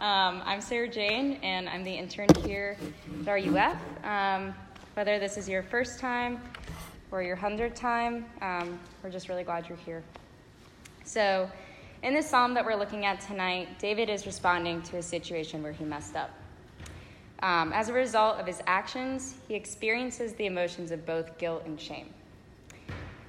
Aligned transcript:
Um, 0.00 0.42
I'm 0.44 0.60
Sarah 0.60 0.88
Jane, 0.88 1.38
and 1.42 1.70
I'm 1.70 1.82
the 1.82 1.90
intern 1.90 2.28
here 2.44 2.76
at 3.26 3.32
RUF. 3.32 3.78
Um, 4.04 4.54
whether 4.92 5.18
this 5.18 5.38
is 5.38 5.48
your 5.48 5.62
first 5.62 5.98
time 5.98 6.38
or 7.10 7.22
your 7.22 7.34
hundredth 7.34 7.80
time, 7.80 8.26
um, 8.42 8.78
we're 9.02 9.08
just 9.08 9.30
really 9.30 9.42
glad 9.42 9.66
you're 9.66 9.78
here. 9.78 10.02
So, 11.04 11.50
in 12.02 12.12
this 12.12 12.28
psalm 12.28 12.52
that 12.52 12.64
we're 12.66 12.76
looking 12.76 13.06
at 13.06 13.22
tonight, 13.22 13.78
David 13.78 14.10
is 14.10 14.26
responding 14.26 14.82
to 14.82 14.98
a 14.98 15.02
situation 15.02 15.62
where 15.62 15.72
he 15.72 15.84
messed 15.84 16.14
up. 16.14 16.28
Um, 17.42 17.72
as 17.72 17.88
a 17.88 17.94
result 17.94 18.38
of 18.38 18.46
his 18.46 18.60
actions, 18.66 19.36
he 19.48 19.54
experiences 19.54 20.34
the 20.34 20.44
emotions 20.44 20.90
of 20.90 21.06
both 21.06 21.38
guilt 21.38 21.62
and 21.64 21.80
shame, 21.80 22.12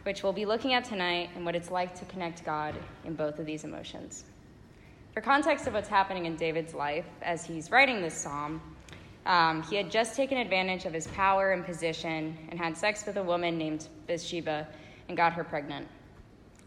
which 0.04 0.22
we'll 0.22 0.34
be 0.34 0.46
looking 0.46 0.74
at 0.74 0.84
tonight 0.84 1.30
and 1.34 1.46
what 1.46 1.56
it's 1.56 1.72
like 1.72 1.98
to 1.98 2.04
connect 2.06 2.44
God 2.44 2.76
in 3.06 3.16
both 3.16 3.40
of 3.40 3.46
these 3.46 3.64
emotions. 3.64 4.26
For 5.18 5.22
context 5.22 5.66
of 5.66 5.74
what's 5.74 5.90
happening 5.90 6.28
in 6.28 6.36
David's 6.36 6.76
life 6.76 7.08
as 7.24 7.44
he's 7.44 7.72
writing 7.72 8.04
this 8.04 8.14
psalm, 8.14 8.62
um, 9.26 9.64
he 9.64 9.76
had 9.76 9.90
just 9.90 10.16
taken 10.16 10.38
advantage 10.38 10.86
of 10.86 10.94
his 10.94 11.08
power 11.08 11.54
and 11.54 11.66
position 11.66 12.38
and 12.50 12.60
had 12.60 12.78
sex 12.78 13.04
with 13.04 13.18
a 13.18 13.24
woman 13.24 13.58
named 13.58 13.88
Bathsheba 14.06 14.68
and 15.08 15.18
got 15.18 15.34
her 15.34 15.44
pregnant. 15.44 15.88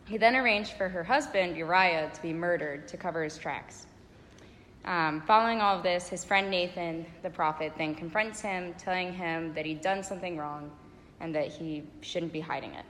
He 0.09 0.17
then 0.17 0.35
arranged 0.35 0.73
for 0.73 0.89
her 0.89 1.05
husband, 1.05 1.57
Uriah, 1.57 2.11
to 2.13 2.23
be 2.23 2.33
murdered 2.33 2.89
to 2.89 2.97
cover 2.97 3.23
his 3.23 3.39
tracks. 3.39 3.87
Um, 4.85 5.23
following 5.29 5.61
all 5.61 5.77
of 5.77 5.85
this, 5.85 6.09
his 6.09 6.25
friend 6.25 6.51
Nathan, 6.51 7.07
the 7.23 7.31
prophet, 7.31 7.75
then 7.79 7.95
confronts 7.95 8.41
him, 8.41 8.75
telling 8.77 9.13
him 9.13 9.55
that 9.55 9.65
he'd 9.65 9.81
done 9.81 10.03
something 10.03 10.37
wrong 10.37 10.73
and 11.21 11.33
that 11.37 11.47
he 11.47 11.85
shouldn't 12.01 12.33
be 12.33 12.41
hiding 12.41 12.75
it. 12.75 12.85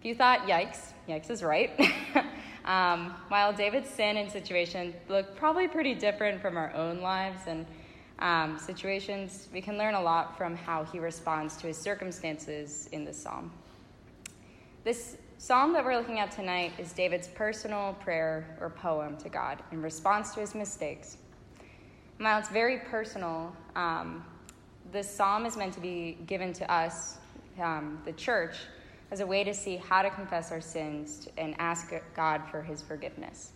If 0.00 0.06
you 0.06 0.14
thought, 0.14 0.46
yikes, 0.46 0.94
yikes 1.06 1.28
is 1.28 1.42
right, 1.42 1.78
Um, 2.64 3.14
while 3.28 3.52
David's 3.52 3.90
sin 3.90 4.16
and 4.16 4.30
situation 4.30 4.94
look 5.08 5.34
probably 5.36 5.66
pretty 5.66 5.94
different 5.94 6.40
from 6.40 6.56
our 6.56 6.72
own 6.74 7.00
lives 7.00 7.42
and 7.46 7.66
um, 8.20 8.58
situations, 8.58 9.48
we 9.52 9.60
can 9.60 9.76
learn 9.76 9.94
a 9.94 10.00
lot 10.00 10.38
from 10.38 10.54
how 10.54 10.84
he 10.84 11.00
responds 11.00 11.56
to 11.56 11.66
his 11.66 11.76
circumstances 11.76 12.88
in 12.92 13.04
this 13.04 13.20
psalm. 13.20 13.50
This 14.84 15.16
psalm 15.38 15.72
that 15.72 15.84
we're 15.84 15.96
looking 15.96 16.20
at 16.20 16.30
tonight 16.30 16.72
is 16.78 16.92
David's 16.92 17.26
personal 17.26 17.94
prayer 17.94 18.56
or 18.60 18.70
poem 18.70 19.16
to 19.16 19.28
God 19.28 19.60
in 19.72 19.82
response 19.82 20.32
to 20.34 20.40
his 20.40 20.54
mistakes. 20.54 21.16
while 22.18 22.38
it's 22.38 22.48
very 22.48 22.78
personal, 22.78 23.52
um, 23.74 24.24
this 24.92 25.12
psalm 25.12 25.44
is 25.44 25.56
meant 25.56 25.74
to 25.74 25.80
be 25.80 26.18
given 26.26 26.52
to 26.52 26.70
us, 26.72 27.18
um, 27.60 28.00
the 28.04 28.12
church, 28.12 28.56
as 29.12 29.20
a 29.20 29.26
way 29.26 29.44
to 29.44 29.52
see 29.52 29.76
how 29.76 30.00
to 30.00 30.08
confess 30.08 30.50
our 30.50 30.60
sins 30.60 31.28
and 31.36 31.54
ask 31.58 31.92
God 32.16 32.40
for 32.50 32.62
his 32.62 32.80
forgiveness. 32.80 33.52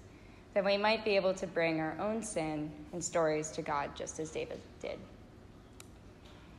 That 0.53 0.67
we 0.67 0.77
might 0.77 1.03
be 1.03 1.17
able 1.17 1.33
to 1.33 1.47
bring 1.47 1.81
our 1.81 1.97
own 1.99 2.23
sin 2.23 2.71
and 2.93 3.03
stories 3.03 3.51
to 3.53 3.63
God 3.63 3.97
just 3.97 4.21
as 4.21 4.31
David 4.31 4.61
did. 4.83 4.99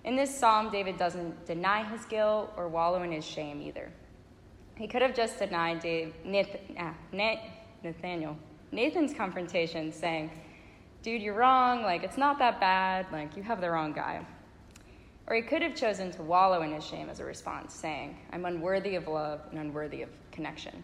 In 0.03 0.15
this 0.15 0.35
psalm, 0.35 0.71
David 0.71 0.97
doesn't 0.97 1.45
deny 1.45 1.83
his 1.83 2.05
guilt 2.05 2.51
or 2.57 2.67
wallow 2.67 3.03
in 3.03 3.11
his 3.11 3.23
shame 3.23 3.61
either. 3.61 3.91
He 4.75 4.87
could 4.87 5.03
have 5.03 5.15
just 5.15 5.37
denied 5.37 5.79
Dave, 5.79 6.13
ah, 6.79 6.95
Nathaniel, 7.83 8.35
Nathan's 8.71 9.13
confrontation, 9.13 9.91
saying, 9.91 10.31
Dude, 11.03 11.21
you're 11.21 11.35
wrong. 11.35 11.83
Like, 11.83 12.03
it's 12.03 12.17
not 12.17 12.39
that 12.39 12.59
bad. 12.59 13.05
Like, 13.11 13.37
you 13.37 13.43
have 13.43 13.61
the 13.61 13.69
wrong 13.69 13.93
guy. 13.93 14.25
Or 15.27 15.35
he 15.35 15.41
could 15.41 15.61
have 15.61 15.75
chosen 15.75 16.09
to 16.11 16.23
wallow 16.23 16.61
in 16.61 16.71
his 16.71 16.85
shame 16.85 17.09
as 17.09 17.19
a 17.19 17.25
response, 17.25 17.73
saying, 17.73 18.17
I'm 18.31 18.45
unworthy 18.45 18.95
of 18.95 19.07
love 19.07 19.41
and 19.51 19.59
unworthy 19.59 20.01
of 20.01 20.09
connection. 20.31 20.83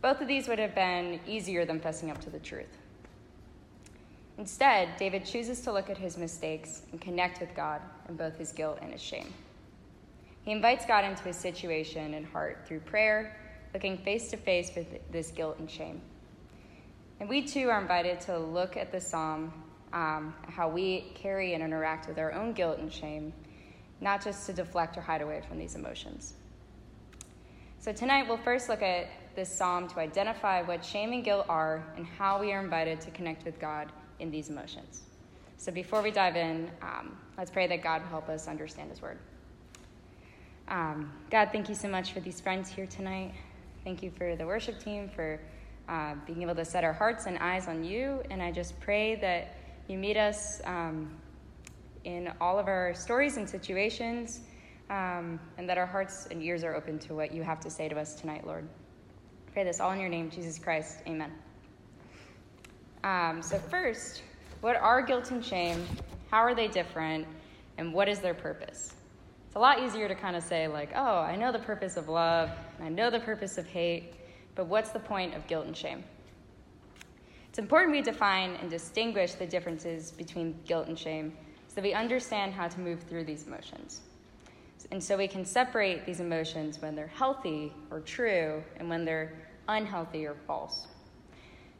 Both 0.00 0.20
of 0.22 0.28
these 0.28 0.48
would 0.48 0.58
have 0.58 0.74
been 0.74 1.20
easier 1.26 1.66
than 1.66 1.80
fessing 1.80 2.10
up 2.10 2.20
to 2.22 2.30
the 2.30 2.38
truth. 2.38 2.78
Instead, 4.38 4.96
David 4.96 5.26
chooses 5.26 5.60
to 5.62 5.72
look 5.72 5.90
at 5.90 5.98
his 5.98 6.16
mistakes 6.16 6.82
and 6.92 7.00
connect 7.00 7.40
with 7.40 7.54
God 7.54 7.82
in 8.08 8.16
both 8.16 8.38
his 8.38 8.52
guilt 8.52 8.78
and 8.80 8.92
his 8.92 9.02
shame. 9.02 9.34
He 10.44 10.52
invites 10.52 10.86
God 10.86 11.04
into 11.04 11.24
his 11.24 11.36
situation 11.36 12.14
and 12.14 12.24
heart 12.24 12.64
through 12.64 12.80
prayer, 12.80 13.36
looking 13.74 13.98
face 13.98 14.30
to 14.30 14.36
face 14.36 14.70
with 14.74 14.86
this 15.10 15.30
guilt 15.30 15.58
and 15.58 15.70
shame. 15.70 16.00
And 17.20 17.28
we 17.28 17.42
too 17.42 17.68
are 17.68 17.80
invited 17.80 18.20
to 18.22 18.38
look 18.38 18.76
at 18.76 18.92
the 18.92 19.00
psalm 19.00 19.52
um, 19.92 20.34
how 20.48 20.68
we 20.68 21.12
carry 21.14 21.54
and 21.54 21.62
interact 21.62 22.08
with 22.08 22.18
our 22.18 22.32
own 22.32 22.52
guilt 22.52 22.78
and 22.78 22.92
shame, 22.92 23.32
not 24.00 24.22
just 24.22 24.46
to 24.46 24.52
deflect 24.52 24.96
or 24.96 25.00
hide 25.00 25.22
away 25.22 25.42
from 25.48 25.58
these 25.58 25.74
emotions. 25.74 26.34
So, 27.80 27.92
tonight 27.92 28.26
we'll 28.26 28.38
first 28.38 28.68
look 28.68 28.82
at 28.82 29.06
this 29.36 29.48
psalm 29.48 29.88
to 29.88 30.00
identify 30.00 30.62
what 30.62 30.84
shame 30.84 31.12
and 31.12 31.24
guilt 31.24 31.46
are 31.48 31.84
and 31.96 32.04
how 32.04 32.40
we 32.40 32.52
are 32.52 32.60
invited 32.60 33.00
to 33.02 33.10
connect 33.12 33.44
with 33.44 33.58
God 33.60 33.92
in 34.18 34.30
these 34.30 34.50
emotions. 34.50 35.02
So, 35.56 35.72
before 35.72 36.02
we 36.02 36.10
dive 36.10 36.36
in, 36.36 36.70
um, 36.82 37.16
let's 37.36 37.50
pray 37.50 37.66
that 37.68 37.82
God 37.82 38.02
will 38.02 38.08
help 38.08 38.28
us 38.28 38.48
understand 38.48 38.90
His 38.90 39.00
word. 39.00 39.18
Um, 40.68 41.12
God, 41.30 41.50
thank 41.50 41.68
you 41.68 41.74
so 41.74 41.88
much 41.88 42.12
for 42.12 42.20
these 42.20 42.40
friends 42.40 42.68
here 42.68 42.86
tonight. 42.86 43.32
Thank 43.84 44.02
you 44.02 44.10
for 44.10 44.36
the 44.36 44.44
worship 44.44 44.82
team, 44.82 45.08
for 45.08 45.40
uh, 45.88 46.14
being 46.26 46.42
able 46.42 46.54
to 46.56 46.64
set 46.64 46.84
our 46.84 46.92
hearts 46.92 47.26
and 47.26 47.38
eyes 47.38 47.68
on 47.68 47.84
you. 47.84 48.22
And 48.30 48.42
I 48.42 48.52
just 48.52 48.78
pray 48.80 49.14
that 49.16 49.54
you 49.88 49.96
meet 49.96 50.18
us 50.18 50.60
um, 50.64 51.10
in 52.04 52.30
all 52.40 52.58
of 52.58 52.68
our 52.68 52.94
stories 52.94 53.38
and 53.38 53.48
situations, 53.48 54.40
um, 54.90 55.40
and 55.56 55.68
that 55.68 55.78
our 55.78 55.86
hearts 55.86 56.28
and 56.30 56.42
ears 56.42 56.62
are 56.62 56.74
open 56.74 56.98
to 57.00 57.14
what 57.14 57.32
you 57.32 57.42
have 57.42 57.58
to 57.60 57.70
say 57.70 57.88
to 57.88 57.98
us 57.98 58.14
tonight, 58.14 58.46
Lord. 58.46 58.68
Pray 59.52 59.64
this 59.64 59.80
all 59.80 59.90
in 59.92 60.00
your 60.00 60.10
name, 60.10 60.30
Jesus 60.30 60.58
Christ. 60.58 60.98
Amen. 61.06 61.32
Um, 63.02 63.40
so, 63.40 63.58
first, 63.58 64.22
what 64.60 64.76
are 64.76 65.00
guilt 65.00 65.30
and 65.30 65.42
shame? 65.42 65.86
How 66.30 66.38
are 66.38 66.54
they 66.54 66.68
different? 66.68 67.26
And 67.78 67.94
what 67.94 68.08
is 68.08 68.18
their 68.18 68.34
purpose? 68.34 68.94
It's 69.46 69.56
a 69.56 69.58
lot 69.58 69.82
easier 69.82 70.06
to 70.06 70.14
kind 70.14 70.36
of 70.36 70.42
say, 70.42 70.68
like, 70.68 70.90
oh, 70.94 71.20
I 71.20 71.34
know 71.34 71.50
the 71.50 71.60
purpose 71.60 71.96
of 71.96 72.10
love, 72.10 72.50
I 72.82 72.90
know 72.90 73.08
the 73.08 73.20
purpose 73.20 73.56
of 73.56 73.66
hate, 73.66 74.12
but 74.54 74.66
what's 74.66 74.90
the 74.90 75.00
point 75.00 75.34
of 75.34 75.46
guilt 75.46 75.64
and 75.66 75.74
shame? 75.74 76.04
It's 77.58 77.64
important 77.64 77.90
we 77.90 78.02
define 78.02 78.54
and 78.60 78.70
distinguish 78.70 79.34
the 79.34 79.44
differences 79.44 80.12
between 80.12 80.54
guilt 80.64 80.86
and 80.86 80.96
shame 80.96 81.36
so 81.66 81.74
that 81.74 81.82
we 81.82 81.92
understand 81.92 82.52
how 82.52 82.68
to 82.68 82.78
move 82.78 83.02
through 83.02 83.24
these 83.24 83.48
emotions. 83.48 84.02
And 84.92 85.02
so 85.02 85.16
we 85.16 85.26
can 85.26 85.44
separate 85.44 86.06
these 86.06 86.20
emotions 86.20 86.80
when 86.80 86.94
they're 86.94 87.08
healthy 87.08 87.72
or 87.90 87.98
true 87.98 88.62
and 88.76 88.88
when 88.88 89.04
they're 89.04 89.32
unhealthy 89.66 90.24
or 90.24 90.36
false. 90.46 90.86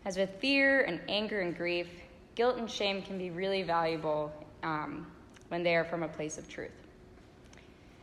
As 0.04 0.16
with 0.16 0.30
fear 0.40 0.80
and 0.80 1.00
anger 1.08 1.42
and 1.42 1.56
grief, 1.56 1.86
guilt 2.34 2.56
and 2.56 2.68
shame 2.68 3.00
can 3.00 3.16
be 3.16 3.30
really 3.30 3.62
valuable 3.62 4.32
um, 4.64 5.06
when 5.46 5.62
they 5.62 5.76
are 5.76 5.84
from 5.84 6.02
a 6.02 6.08
place 6.08 6.38
of 6.38 6.48
truth. 6.48 6.88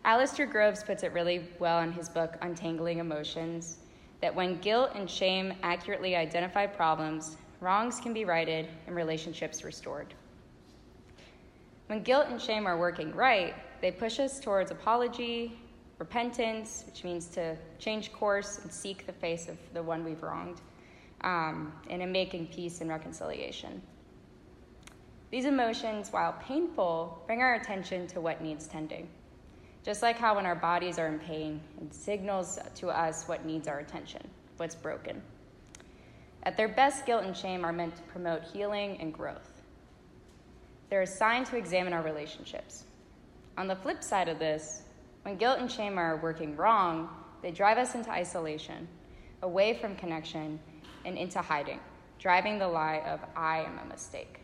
Alasdair 0.06 0.50
Groves 0.50 0.82
puts 0.82 1.04
it 1.04 1.12
really 1.12 1.50
well 1.60 1.82
in 1.82 1.92
his 1.92 2.08
book, 2.08 2.38
Untangling 2.42 3.00
Emotions, 3.00 3.80
that 4.22 4.34
when 4.34 4.60
guilt 4.60 4.92
and 4.96 5.10
shame 5.10 5.54
accurately 5.62 6.16
identify 6.16 6.66
problems, 6.66 7.36
wrongs 7.66 8.00
can 8.00 8.14
be 8.14 8.26
righted, 8.26 8.68
and 8.86 8.96
relationships 8.96 9.64
restored. 9.64 10.14
When 11.88 12.04
guilt 12.04 12.28
and 12.30 12.40
shame 12.40 12.68
are 12.68 12.78
working 12.78 13.14
right, 13.14 13.56
they 13.82 13.92
push 13.92 14.20
us 14.20 14.40
towards 14.40 14.70
apology, 14.70 15.58
repentance, 15.98 16.84
which 16.86 17.04
means 17.04 17.28
to 17.30 17.58
change 17.80 18.14
course 18.14 18.60
and 18.60 18.72
seek 18.72 19.08
the 19.08 19.14
face 19.14 19.48
of 19.48 19.58
the 19.74 19.82
one 19.82 20.04
we've 20.04 20.22
wronged, 20.22 20.62
um, 21.22 21.74
and 21.90 22.04
in 22.04 22.12
making 22.12 22.48
peace 22.48 22.82
and 22.82 22.90
reconciliation. 22.90 23.82
These 25.32 25.46
emotions, 25.46 26.14
while 26.14 26.34
painful, 26.34 27.24
bring 27.26 27.42
our 27.42 27.56
attention 27.56 28.06
to 28.08 28.22
what 28.22 28.42
needs 28.42 28.68
tending. 28.68 29.10
Just 29.84 30.04
like 30.04 30.18
how 30.18 30.36
when 30.36 30.46
our 30.46 30.56
bodies 30.56 31.00
are 31.00 31.08
in 31.08 31.20
pain, 31.20 31.60
it 31.82 31.94
signals 31.94 32.60
to 32.76 32.90
us 32.90 33.28
what 33.28 33.44
needs 33.44 33.68
our 33.68 33.80
attention, 33.80 34.22
what's 34.58 34.76
broken. 34.76 35.22
At 36.46 36.58
their 36.58 36.68
best, 36.68 37.06
guilt 37.06 37.24
and 37.24 37.36
shame 37.36 37.66
are 37.66 37.74
meant 37.74 37.96
to 37.96 38.02
promote 38.04 38.44
healing 38.44 38.98
and 39.02 39.14
growth. 39.14 39.64
They're 40.90 41.02
assigned 41.02 41.48
to 41.48 41.58
examine 41.58 41.94
our 41.94 42.04
relationships. 42.04 42.84
On 43.58 43.68
the 43.68 43.76
flip 43.76 44.04
side 44.04 44.30
of 44.30 44.38
this, 44.38 44.84
when 45.24 45.38
guilt 45.38 45.60
and 45.60 45.72
shame 45.72 45.98
are 45.98 46.18
working 46.18 46.56
wrong, 46.56 47.10
they 47.42 47.52
drive 47.52 47.80
us 47.80 47.96
into 47.96 48.12
isolation, 48.12 48.88
away 49.42 49.74
from 49.74 49.96
connection, 49.96 50.60
and 51.04 51.18
into 51.18 51.40
hiding, 51.40 51.80
driving 52.20 52.60
the 52.60 52.68
lie 52.68 53.02
of, 53.08 53.20
I 53.36 53.62
am 53.62 53.80
a 53.80 53.86
mistake. 53.86 54.42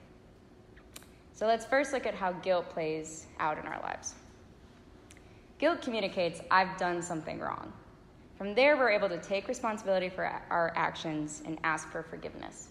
So 1.34 1.46
let's 1.46 1.66
first 1.66 1.94
look 1.94 2.06
at 2.06 2.16
how 2.16 2.32
guilt 2.34 2.70
plays 2.70 3.28
out 3.40 3.58
in 3.60 3.66
our 3.66 3.80
lives. 3.82 4.16
Guilt 5.60 5.82
communicates, 5.82 6.42
I've 6.50 6.78
done 6.78 7.02
something 7.02 7.40
wrong. 7.40 7.72
From 8.42 8.56
there, 8.56 8.76
we're 8.76 8.90
able 8.90 9.08
to 9.08 9.20
take 9.20 9.48
responsibility 9.48 10.10
for 10.10 10.26
our 10.50 10.74
actions 10.76 11.44
and 11.46 11.60
ask 11.64 11.92
for 11.92 12.02
forgiveness. 12.02 12.70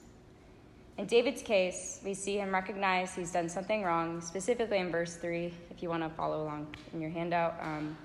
In 0.98 1.06
David's 1.06 1.42
case, 1.42 2.00
we 2.04 2.12
see 2.12 2.38
him 2.38 2.52
recognize 2.52 3.14
he's 3.14 3.30
done 3.30 3.48
something 3.48 3.84
wrong, 3.84 4.20
specifically 4.20 4.78
in 4.78 4.90
verse 4.90 5.14
3, 5.14 5.54
if 5.70 5.80
you 5.80 5.88
want 5.88 6.02
to 6.02 6.08
follow 6.08 6.42
along 6.42 6.74
in 6.92 7.00
your 7.00 7.10
handout. 7.10 7.54
Um, 7.62 7.96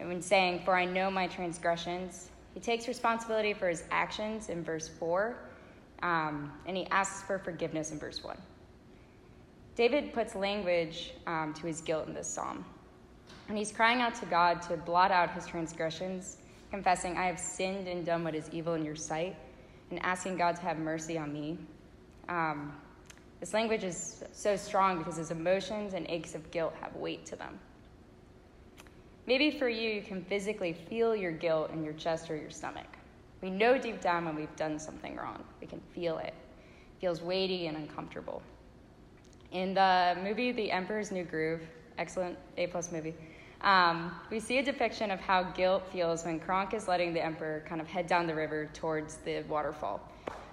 and 0.00 0.08
when 0.08 0.20
saying, 0.20 0.62
For 0.64 0.74
I 0.74 0.86
know 0.86 1.08
my 1.08 1.28
transgressions, 1.28 2.30
he 2.52 2.58
takes 2.58 2.88
responsibility 2.88 3.52
for 3.52 3.68
his 3.68 3.84
actions 3.92 4.48
in 4.48 4.64
verse 4.64 4.88
4 4.88 5.36
um, 6.02 6.52
and 6.66 6.76
he 6.76 6.84
asks 6.88 7.22
for 7.22 7.38
forgiveness 7.38 7.92
in 7.92 8.00
verse 8.00 8.24
1. 8.24 8.36
David 9.76 10.12
puts 10.12 10.34
language 10.34 11.12
um, 11.28 11.54
to 11.54 11.68
his 11.68 11.80
guilt 11.80 12.08
in 12.08 12.14
this 12.14 12.26
psalm. 12.26 12.64
And 13.48 13.56
he's 13.56 13.70
crying 13.70 14.00
out 14.00 14.16
to 14.16 14.26
God 14.26 14.62
to 14.62 14.76
blot 14.76 15.12
out 15.12 15.30
his 15.30 15.46
transgressions, 15.46 16.38
confessing, 16.70 17.16
I 17.16 17.26
have 17.26 17.38
sinned 17.38 17.88
and 17.88 18.04
done 18.04 18.24
what 18.24 18.34
is 18.34 18.48
evil 18.52 18.74
in 18.74 18.84
your 18.84 18.96
sight, 18.96 19.36
and 19.90 20.02
asking 20.02 20.36
God 20.36 20.56
to 20.56 20.62
have 20.62 20.78
mercy 20.78 21.18
on 21.18 21.32
me. 21.32 21.58
Um, 22.28 22.72
this 23.40 23.54
language 23.54 23.84
is 23.84 24.24
so 24.32 24.56
strong 24.56 24.98
because 24.98 25.16
his 25.16 25.30
emotions 25.30 25.94
and 25.94 26.06
aches 26.08 26.34
of 26.34 26.50
guilt 26.50 26.74
have 26.80 26.94
weight 26.96 27.24
to 27.26 27.36
them. 27.36 27.58
Maybe 29.26 29.50
for 29.50 29.68
you, 29.68 29.90
you 29.90 30.02
can 30.02 30.24
physically 30.24 30.72
feel 30.72 31.14
your 31.14 31.32
guilt 31.32 31.70
in 31.70 31.84
your 31.84 31.92
chest 31.92 32.30
or 32.30 32.36
your 32.36 32.50
stomach. 32.50 32.86
We 33.40 33.50
know 33.50 33.78
deep 33.78 34.00
down 34.00 34.24
when 34.24 34.34
we've 34.34 34.56
done 34.56 34.78
something 34.78 35.16
wrong. 35.16 35.44
We 35.60 35.66
can 35.66 35.80
feel 35.94 36.18
it. 36.18 36.34
It 36.34 37.00
feels 37.00 37.22
weighty 37.22 37.66
and 37.66 37.76
uncomfortable. 37.76 38.42
In 39.52 39.74
the 39.74 40.16
movie 40.22 40.50
The 40.50 40.70
Emperor's 40.70 41.12
New 41.12 41.24
Groove, 41.24 41.60
excellent 41.98 42.36
A 42.56 42.66
plus 42.66 42.90
movie, 42.90 43.14
um, 43.62 44.12
we 44.30 44.38
see 44.38 44.58
a 44.58 44.62
depiction 44.62 45.10
of 45.10 45.20
how 45.20 45.42
guilt 45.42 45.82
feels 45.92 46.24
when 46.24 46.38
Kronk 46.38 46.74
is 46.74 46.86
letting 46.86 47.12
the 47.12 47.24
Emperor 47.24 47.64
kind 47.66 47.80
of 47.80 47.88
head 47.88 48.06
down 48.06 48.26
the 48.26 48.34
river 48.34 48.70
towards 48.72 49.16
the 49.18 49.42
waterfall 49.48 50.00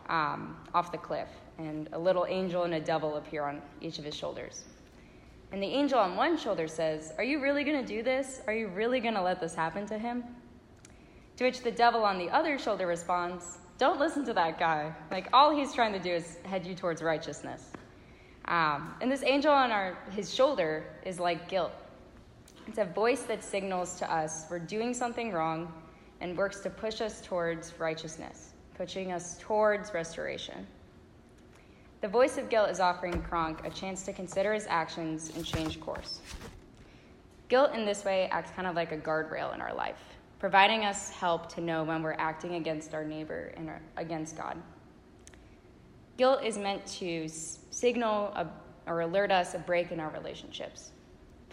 um, 0.10 0.58
off 0.74 0.92
the 0.92 0.98
cliff, 0.98 1.30
and 1.58 1.90
a 1.94 2.00
little 2.00 2.26
angel 2.28 2.64
and 2.64 2.74
a 2.74 2.80
devil 2.80 3.18
appear 3.18 3.44
on 3.44 3.62
each 3.82 4.00
of 4.00 4.06
his 4.06 4.16
shoulders. 4.16 4.64
And 5.52 5.62
the 5.62 5.68
angel 5.68 6.00
on 6.00 6.16
one 6.16 6.38
shoulder 6.38 6.68
says, 6.68 7.14
Are 7.18 7.24
you 7.24 7.40
really 7.40 7.64
going 7.64 7.80
to 7.84 7.88
do 7.88 8.04
this? 8.04 8.42
Are 8.48 8.54
you 8.54 8.68
really 8.68 9.00
going 9.00 9.14
to 9.14 9.22
let 9.22 9.40
this 9.40 9.54
happen 9.54 9.86
to 9.88 9.98
him? 9.98 10.24
To 11.38 11.44
which 11.44 11.62
the 11.62 11.72
devil 11.72 12.04
on 12.04 12.18
the 12.18 12.30
other 12.30 12.58
shoulder 12.58 12.88
responds, 12.88 13.60
Don't 13.78 14.00
listen 14.00 14.26
to 14.26 14.34
that 14.34 14.60
guy. 14.60 14.94
Like, 15.12 15.30
all 15.32 15.56
he's 15.56 15.74
trying 15.74 15.94
to 15.94 16.00
do 16.00 16.12
is 16.12 16.38
head 16.44 16.66
you 16.66 16.76
towards 16.76 17.02
righteousness. 17.02 17.72
Um, 18.46 18.96
and 19.02 19.12
this 19.12 19.24
angel 19.24 19.52
on 19.52 19.72
our, 19.72 19.98
his 20.12 20.34
shoulder 20.34 20.86
is 21.06 21.20
like 21.20 21.48
guilt. 21.48 21.72
It's 22.68 22.80
a 22.80 22.86
voice 22.86 23.22
that 23.24 23.44
signals 23.44 23.96
to 24.00 24.12
us 24.12 24.46
we're 24.50 24.60
doing 24.60 24.94
something 24.94 25.32
wrong 25.32 25.72
and 26.22 26.36
works 26.38 26.62
to 26.62 26.70
push 26.70 27.00
us 27.00 27.22
towards 27.22 27.80
righteousness, 27.80 28.54
pushing 28.76 29.12
us 29.12 29.38
towards 29.40 29.94
restoration. 29.94 30.66
The 32.02 32.08
voice 32.08 32.38
of 32.38 32.50
guilt 32.50 32.70
is 32.70 32.80
offering 32.80 33.22
Kronk 33.22 33.66
a 33.66 33.70
chance 33.70 34.04
to 34.04 34.14
consider 34.14 34.54
his 34.54 34.66
actions 34.68 35.32
and 35.36 35.46
change 35.46 35.80
course. 35.80 36.22
Guilt 37.50 37.74
in 37.74 37.86
this 37.86 38.04
way 38.04 38.28
acts 38.32 38.52
kind 38.52 38.68
of 38.68 38.76
like 38.76 38.92
a 38.92 38.98
guardrail 38.98 39.54
in 39.54 39.62
our 39.62 39.74
life, 39.74 40.02
providing 40.40 40.86
us 40.86 41.12
help 41.12 41.48
to 41.54 41.62
know 41.62 41.84
when 41.84 42.02
we're 42.02 42.16
acting 42.18 42.56
against 42.56 42.94
our 42.96 43.04
neighbor 43.04 43.54
and 43.58 43.70
against 43.98 44.36
God. 44.38 44.58
Guilt 46.18 46.44
is 46.44 46.58
meant 46.58 46.86
to 46.88 47.28
signal 47.28 48.28
a, 48.36 48.48
or 48.88 49.02
alert 49.02 49.32
us 49.32 49.54
a 49.54 49.60
break 49.60 49.92
in 49.92 50.00
our 50.00 50.10
relationships, 50.10 50.92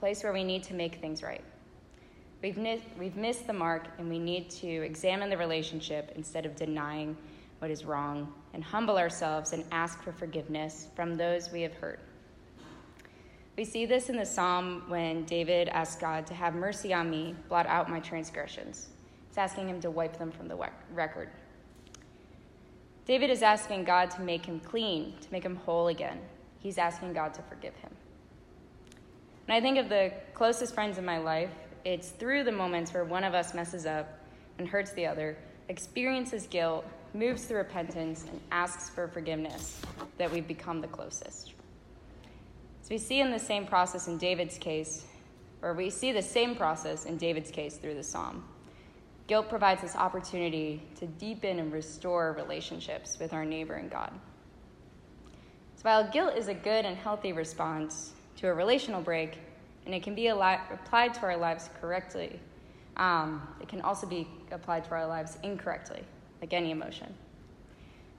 place 0.02 0.24
where 0.24 0.32
we 0.32 0.42
need 0.42 0.64
to 0.64 0.74
make 0.74 0.96
things 0.96 1.22
right. 1.22 1.44
We've, 2.42 2.58
we've 2.98 3.14
missed 3.14 3.46
the 3.46 3.52
mark 3.52 3.86
and 3.98 4.08
we 4.08 4.18
need 4.18 4.50
to 4.50 4.66
examine 4.66 5.30
the 5.30 5.36
relationship 5.36 6.10
instead 6.16 6.44
of 6.44 6.56
denying 6.56 7.16
what 7.60 7.70
is 7.70 7.84
wrong 7.84 8.34
and 8.52 8.64
humble 8.64 8.98
ourselves 8.98 9.52
and 9.52 9.64
ask 9.70 10.02
for 10.02 10.10
forgiveness 10.10 10.88
from 10.96 11.14
those 11.14 11.52
we 11.52 11.62
have 11.62 11.74
hurt. 11.74 12.00
We 13.56 13.64
see 13.64 13.86
this 13.86 14.08
in 14.08 14.16
the 14.16 14.26
psalm 14.26 14.82
when 14.88 15.24
David 15.24 15.68
asks 15.68 16.00
God 16.00 16.26
to 16.26 16.34
have 16.34 16.56
mercy 16.56 16.92
on 16.92 17.08
me, 17.08 17.36
blot 17.48 17.68
out 17.68 17.88
my 17.88 18.00
transgressions. 18.00 18.88
It's 19.28 19.38
asking 19.38 19.68
him 19.68 19.80
to 19.82 19.90
wipe 19.92 20.18
them 20.18 20.32
from 20.32 20.48
the 20.48 20.58
record. 20.92 21.28
David 23.06 23.30
is 23.30 23.42
asking 23.42 23.84
God 23.84 24.10
to 24.10 24.20
make 24.20 24.44
him 24.44 24.58
clean, 24.58 25.14
to 25.20 25.30
make 25.30 25.44
him 25.44 25.54
whole 25.54 25.86
again. 25.86 26.18
He's 26.58 26.76
asking 26.76 27.12
God 27.12 27.32
to 27.34 27.42
forgive 27.42 27.76
him. 27.76 27.92
When 29.46 29.56
I 29.56 29.60
think 29.60 29.76
of 29.78 29.88
the 29.88 30.12
closest 30.34 30.72
friends 30.72 30.98
in 30.98 31.04
my 31.04 31.18
life, 31.18 31.50
it's 31.84 32.10
through 32.10 32.44
the 32.44 32.52
moments 32.52 32.94
where 32.94 33.04
one 33.04 33.24
of 33.24 33.34
us 33.34 33.54
messes 33.54 33.86
up 33.86 34.20
and 34.58 34.68
hurts 34.68 34.92
the 34.92 35.04
other, 35.04 35.36
experiences 35.68 36.46
guilt, 36.46 36.84
moves 37.12 37.44
through 37.44 37.58
repentance, 37.58 38.24
and 38.30 38.40
asks 38.52 38.88
for 38.88 39.08
forgiveness 39.08 39.80
that 40.16 40.30
we 40.30 40.40
become 40.40 40.80
the 40.80 40.86
closest. 40.86 41.54
So 42.82 42.88
we 42.90 42.98
see 42.98 43.20
in 43.20 43.32
the 43.32 43.38
same 43.38 43.66
process 43.66 44.06
in 44.06 44.16
David's 44.16 44.58
case, 44.58 45.06
or 45.60 45.74
we 45.74 45.90
see 45.90 46.12
the 46.12 46.22
same 46.22 46.54
process 46.54 47.04
in 47.04 47.16
David's 47.16 47.50
case 47.50 47.76
through 47.76 47.94
the 47.94 48.02
psalm. 48.02 48.44
Guilt 49.26 49.48
provides 49.48 49.82
this 49.82 49.96
opportunity 49.96 50.82
to 51.00 51.06
deepen 51.06 51.58
and 51.58 51.72
restore 51.72 52.32
relationships 52.32 53.18
with 53.18 53.32
our 53.32 53.44
neighbor 53.44 53.74
and 53.74 53.90
God. 53.90 54.12
So 55.76 55.82
while 55.82 56.10
guilt 56.10 56.36
is 56.36 56.46
a 56.46 56.54
good 56.54 56.84
and 56.84 56.96
healthy 56.96 57.32
response 57.32 58.12
to 58.36 58.48
a 58.48 58.54
relational 58.54 59.00
break, 59.00 59.38
and 59.84 59.94
it 59.94 60.02
can 60.02 60.14
be 60.14 60.28
applied 60.28 61.14
to 61.14 61.22
our 61.22 61.36
lives 61.36 61.70
correctly, 61.80 62.38
um, 62.96 63.46
it 63.60 63.68
can 63.68 63.80
also 63.80 64.06
be 64.06 64.28
applied 64.50 64.84
to 64.84 64.90
our 64.92 65.06
lives 65.06 65.38
incorrectly, 65.42 66.02
like 66.40 66.52
any 66.52 66.70
emotion. 66.70 67.12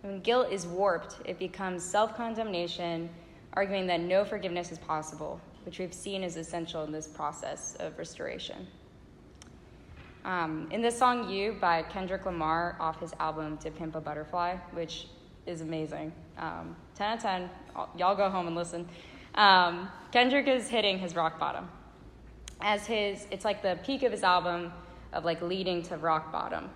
When 0.02 0.20
guilt 0.20 0.52
is 0.52 0.66
warped, 0.68 1.18
it 1.26 1.40
becomes 1.40 1.84
self 1.84 2.16
condemnation, 2.18 3.10
arguing 3.54 3.88
that 3.88 4.02
no 4.02 4.26
forgiveness 4.26 4.72
is 4.72 4.80
possible, 4.80 5.40
which 5.66 5.80
we've 5.80 5.94
seen 5.94 6.24
is 6.24 6.36
essential 6.36 6.84
in 6.84 6.92
this 6.92 7.08
process 7.08 7.76
of 7.80 7.98
restoration. 7.98 8.68
Um, 10.26 10.70
in 10.72 10.82
the 10.82 10.92
song 10.92 11.30
You 11.30 11.58
by 11.60 11.84
Kendrick 11.84 12.26
Lamar 12.26 12.78
off 12.80 13.00
his 13.02 13.14
album 13.20 13.58
To 13.58 13.70
Pimp 13.70 13.96
a 13.96 14.02
Butterfly, 14.02 14.56
which 14.72 15.08
is 15.46 15.62
amazing. 15.62 16.14
Um, 16.38 16.76
10 16.96 17.08
out 17.08 17.18
of 17.18 17.24
10. 17.24 17.50
Y'all 17.98 18.16
go 18.16 18.30
home 18.30 18.48
and 18.48 18.56
listen. 18.56 18.88
Um, 19.36 19.90
Kendrick 20.12 20.48
is 20.48 20.68
hitting 20.68 21.00
his 21.00 21.16
rock 21.16 21.40
bottom. 21.40 21.70
As 22.62 22.86
his, 22.86 23.26
it's 23.32 23.44
like 23.44 23.62
the 23.62 23.80
peak 23.84 24.04
of 24.04 24.12
his 24.12 24.24
album 24.24 24.72
of 25.12 25.26
like 25.26 25.42
leading 25.42 25.82
to 25.84 25.98
rock 25.98 26.32
bottom. 26.32 26.70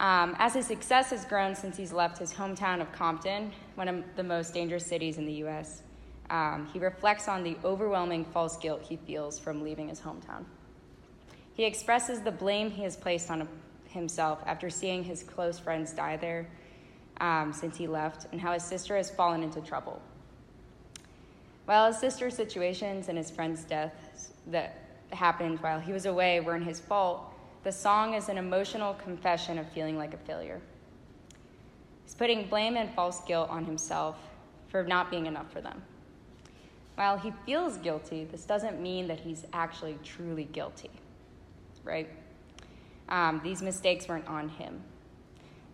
Um, 0.00 0.34
as 0.38 0.54
his 0.54 0.66
success 0.66 1.10
has 1.10 1.24
grown 1.24 1.54
since 1.54 1.76
he's 1.76 1.92
left 1.92 2.18
his 2.18 2.32
hometown 2.32 2.80
of 2.80 2.90
Compton, 2.92 3.52
one 3.76 3.88
of 3.88 4.02
the 4.16 4.22
most 4.22 4.52
dangerous 4.52 4.84
cities 4.84 5.18
in 5.18 5.26
the 5.26 5.32
U.S., 5.34 5.82
um, 6.30 6.68
he 6.72 6.78
reflects 6.78 7.28
on 7.28 7.42
the 7.42 7.56
overwhelming 7.64 8.24
false 8.24 8.56
guilt 8.56 8.82
he 8.82 8.96
feels 8.96 9.38
from 9.38 9.62
leaving 9.62 9.88
his 9.88 10.00
hometown. 10.00 10.44
He 11.52 11.64
expresses 11.64 12.20
the 12.20 12.32
blame 12.32 12.70
he 12.70 12.82
has 12.82 12.96
placed 12.96 13.30
on 13.30 13.46
himself 13.88 14.42
after 14.46 14.70
seeing 14.70 15.04
his 15.04 15.22
close 15.22 15.58
friends 15.58 15.92
die 15.92 16.16
there 16.16 16.48
um, 17.20 17.52
since 17.52 17.76
he 17.76 17.86
left, 17.86 18.26
and 18.32 18.40
how 18.40 18.52
his 18.52 18.64
sister 18.64 18.96
has 18.96 19.10
fallen 19.10 19.42
into 19.42 19.60
trouble. 19.60 20.02
While 21.64 21.86
his 21.86 21.98
sister's 21.98 22.34
situations 22.34 23.08
and 23.08 23.16
his 23.16 23.30
friend's 23.30 23.64
deaths 23.64 24.32
that 24.48 24.78
happened 25.10 25.60
while 25.60 25.80
he 25.80 25.92
was 25.92 26.06
away 26.06 26.40
weren't 26.40 26.64
his 26.64 26.80
fault, 26.80 27.32
the 27.62 27.72
song 27.72 28.14
is 28.14 28.28
an 28.28 28.36
emotional 28.36 28.94
confession 28.94 29.58
of 29.58 29.70
feeling 29.72 29.96
like 29.96 30.12
a 30.12 30.18
failure. 30.18 30.60
He's 32.04 32.14
putting 32.14 32.46
blame 32.48 32.76
and 32.76 32.92
false 32.94 33.22
guilt 33.24 33.48
on 33.48 33.64
himself 33.64 34.18
for 34.68 34.84
not 34.84 35.10
being 35.10 35.26
enough 35.26 35.50
for 35.50 35.60
them. 35.60 35.82
While 36.96 37.16
he 37.16 37.32
feels 37.46 37.78
guilty, 37.78 38.24
this 38.24 38.44
doesn't 38.44 38.80
mean 38.80 39.08
that 39.08 39.18
he's 39.18 39.46
actually 39.52 39.98
truly 40.04 40.44
guilty 40.44 40.90
right? 41.84 42.08
Um, 43.08 43.40
these 43.44 43.62
mistakes 43.62 44.08
weren't 44.08 44.26
on 44.26 44.48
him. 44.48 44.82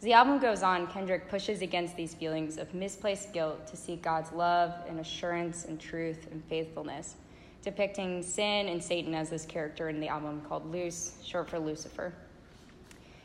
As 0.01 0.05
the 0.05 0.15
album 0.15 0.39
goes 0.39 0.63
on, 0.63 0.87
Kendrick 0.87 1.29
pushes 1.29 1.61
against 1.61 1.95
these 1.95 2.15
feelings 2.15 2.57
of 2.57 2.73
misplaced 2.73 3.35
guilt 3.35 3.67
to 3.67 3.77
seek 3.77 4.01
God's 4.01 4.33
love 4.33 4.73
and 4.89 4.99
assurance 4.99 5.67
and 5.67 5.79
truth 5.79 6.27
and 6.33 6.43
faithfulness, 6.47 7.17
depicting 7.63 8.23
sin 8.23 8.69
and 8.69 8.83
Satan 8.83 9.15
as 9.15 9.29
this 9.29 9.45
character 9.45 9.91
in 9.91 10.01
the 10.01 10.09
album 10.09 10.41
called 10.49 10.65
Luce, 10.73 11.19
short 11.23 11.51
for 11.51 11.59
Lucifer. 11.59 12.15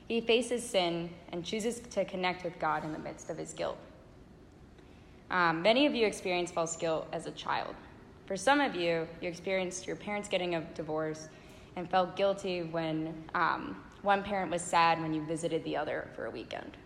He 0.10 0.20
faces 0.20 0.70
sin 0.70 1.12
and 1.32 1.46
chooses 1.46 1.80
to 1.80 2.04
connect 2.04 2.44
with 2.44 2.60
God 2.60 2.84
in 2.84 2.92
the 2.92 3.00
midst 3.00 3.30
of 3.30 3.38
his 3.38 3.54
guilt. 3.54 3.78
Um, 5.32 5.62
many 5.62 5.86
of 5.86 5.96
you 5.96 6.06
experienced 6.06 6.54
false 6.54 6.76
guilt 6.76 7.08
as 7.14 7.26
a 7.26 7.32
child. 7.32 7.74
For 8.26 8.36
some 8.36 8.60
of 8.60 8.76
you, 8.76 9.08
you 9.22 9.30
experienced 9.30 9.88
your 9.88 9.96
parents 9.96 10.28
getting 10.28 10.56
a 10.56 10.62
divorce 10.74 11.30
and 11.78 11.90
felt 11.90 12.18
guilty 12.18 12.64
when 12.64 13.24
um, 13.34 13.78
one 14.06 14.24
parent 14.24 14.52
was 14.52 14.62
sad 14.62 15.02
when 15.02 15.14
you 15.14 15.22
visited 15.26 15.64
the 15.64 15.76
other 15.76 16.08
for 16.16 16.26
a 16.26 16.32
weekend. 16.32 16.78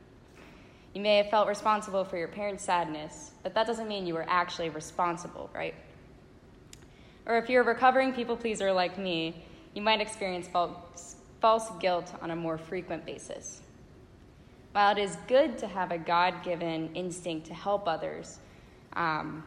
You 0.94 1.02
may 1.02 1.18
have 1.18 1.30
felt 1.30 1.48
responsible 1.48 2.04
for 2.04 2.18
your 2.18 2.28
parents' 2.28 2.64
sadness, 2.64 3.32
but 3.44 3.54
that 3.54 3.68
doesn't 3.68 3.88
mean 3.88 4.08
you 4.08 4.16
were 4.16 4.26
actually 4.28 4.70
responsible, 4.70 5.50
right? 5.54 5.76
Or 7.28 7.38
if 7.38 7.48
you're 7.48 7.62
a 7.62 7.66
recovering 7.66 8.12
people 8.12 8.36
pleaser 8.36 8.72
like 8.72 8.98
me, 8.98 9.44
you 9.76 9.84
might 9.84 10.02
experience 10.02 10.48
false, 10.48 11.18
false 11.42 11.70
guilt 11.80 12.12
on 12.22 12.32
a 12.32 12.36
more 12.36 12.58
frequent 12.58 13.06
basis. 13.06 13.62
While 14.72 14.98
it 14.98 15.02
is 15.02 15.18
good 15.28 15.58
to 15.60 15.68
have 15.68 15.92
a 15.92 15.98
God 15.98 16.44
given 16.44 16.90
instinct 16.96 17.46
to 17.48 17.54
help 17.54 17.88
others, 17.88 18.40
um, 18.94 19.44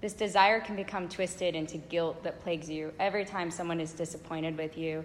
this 0.00 0.12
desire 0.12 0.60
can 0.60 0.76
become 0.76 1.08
twisted 1.08 1.54
into 1.54 1.78
guilt 1.78 2.22
that 2.24 2.42
plagues 2.42 2.68
you 2.68 2.92
every 2.98 3.24
time 3.24 3.50
someone 3.50 3.80
is 3.80 3.92
disappointed 3.92 4.58
with 4.58 4.76
you 4.76 5.04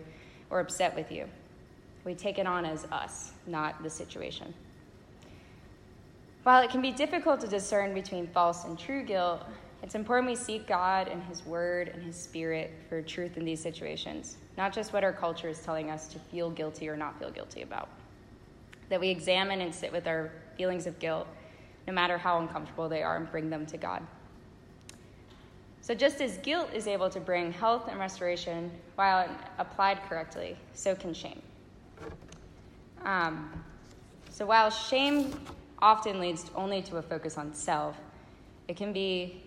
or 0.50 0.60
upset 0.60 0.96
with 0.96 1.12
you. 1.12 1.27
We 2.06 2.15
take 2.15 2.39
it 2.39 2.48
on 2.48 2.65
as 2.65 2.86
us, 2.86 3.32
not 3.46 3.82
the 3.84 3.89
situation. 3.89 4.53
While 6.44 6.63
it 6.63 6.70
can 6.70 6.82
be 6.82 6.91
difficult 6.91 7.41
to 7.41 7.48
discern 7.48 7.94
between 7.94 8.25
false 8.27 8.65
and 8.65 8.79
true 8.79 9.03
guilt, 9.03 9.46
it's 9.84 9.96
important 9.96 10.29
we 10.29 10.36
seek 10.36 10.68
God 10.68 11.08
and 11.08 11.24
His 11.24 11.46
Word 11.46 11.89
and 11.89 12.01
His 12.01 12.15
Spirit 12.15 12.72
for 12.88 13.01
truth 13.01 13.38
in 13.38 13.46
these 13.46 13.62
situations, 13.62 14.38
not 14.58 14.74
just 14.74 14.91
what 14.94 15.03
our 15.03 15.13
culture 15.13 15.48
is 15.48 15.60
telling 15.60 15.89
us 15.89 16.08
to 16.08 16.20
feel 16.20 16.50
guilty 16.50 16.89
or 16.89 16.98
not 16.98 17.20
feel 17.20 17.32
guilty 17.32 17.62
about. 17.62 17.89
That 18.89 19.00
we 19.00 19.10
examine 19.10 19.62
and 19.62 19.74
sit 19.74 19.91
with 19.91 20.08
our 20.08 20.32
feelings 20.58 20.88
of 20.88 21.00
guilt, 21.00 21.27
no 21.88 21.94
matter 21.94 22.18
how 22.18 22.39
uncomfortable 22.39 22.89
they 22.89 23.03
are, 23.03 23.18
and 23.18 23.32
bring 23.32 23.50
them 23.50 23.65
to 23.68 23.77
God. 23.77 24.01
So, 25.82 25.94
just 25.94 26.22
as 26.22 26.38
guilt 26.39 26.70
is 26.74 26.88
able 26.88 27.10
to 27.10 27.20
bring 27.20 27.51
health 27.51 27.88
and 27.89 28.00
restoration 28.00 28.70
while 28.96 29.29
applied 29.58 30.01
correctly, 30.08 30.58
so 30.74 30.94
can 30.94 31.13
shame. 31.13 31.41
Um, 33.06 33.63
so, 34.29 34.46
while 34.46 34.70
shame 34.70 35.34
often 35.82 36.20
leads 36.20 36.50
only 36.56 36.82
to 36.84 36.98
a 36.98 37.01
focus 37.01 37.38
on 37.38 37.53
self, 37.53 37.98
it 38.68 38.75
can 38.75 38.94
be 38.94 39.44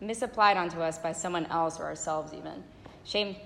misapplied 0.00 0.56
onto 0.56 0.80
us 0.80 0.98
by 0.98 1.12
someone 1.12 1.46
else 1.46 1.78
or 1.78 1.84
ourselves, 1.84 2.32
even. 2.32 2.62
Shame, 3.04 3.36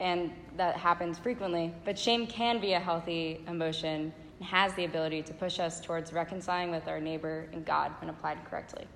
and 0.00 0.32
that 0.56 0.76
happens 0.76 1.18
frequently, 1.18 1.72
but 1.84 1.98
shame 1.98 2.26
can 2.26 2.60
be 2.60 2.72
a 2.74 2.80
healthy 2.80 3.44
emotion 3.48 4.12
and 4.38 4.48
has 4.48 4.72
the 4.74 4.84
ability 4.84 5.22
to 5.22 5.34
push 5.34 5.58
us 5.58 5.80
towards 5.80 6.12
reconciling 6.12 6.70
with 6.70 6.86
our 6.86 7.00
neighbor 7.00 7.48
and 7.52 7.64
God 7.64 7.92
when 8.00 8.10
applied 8.10 8.38
correctly. 8.48 8.86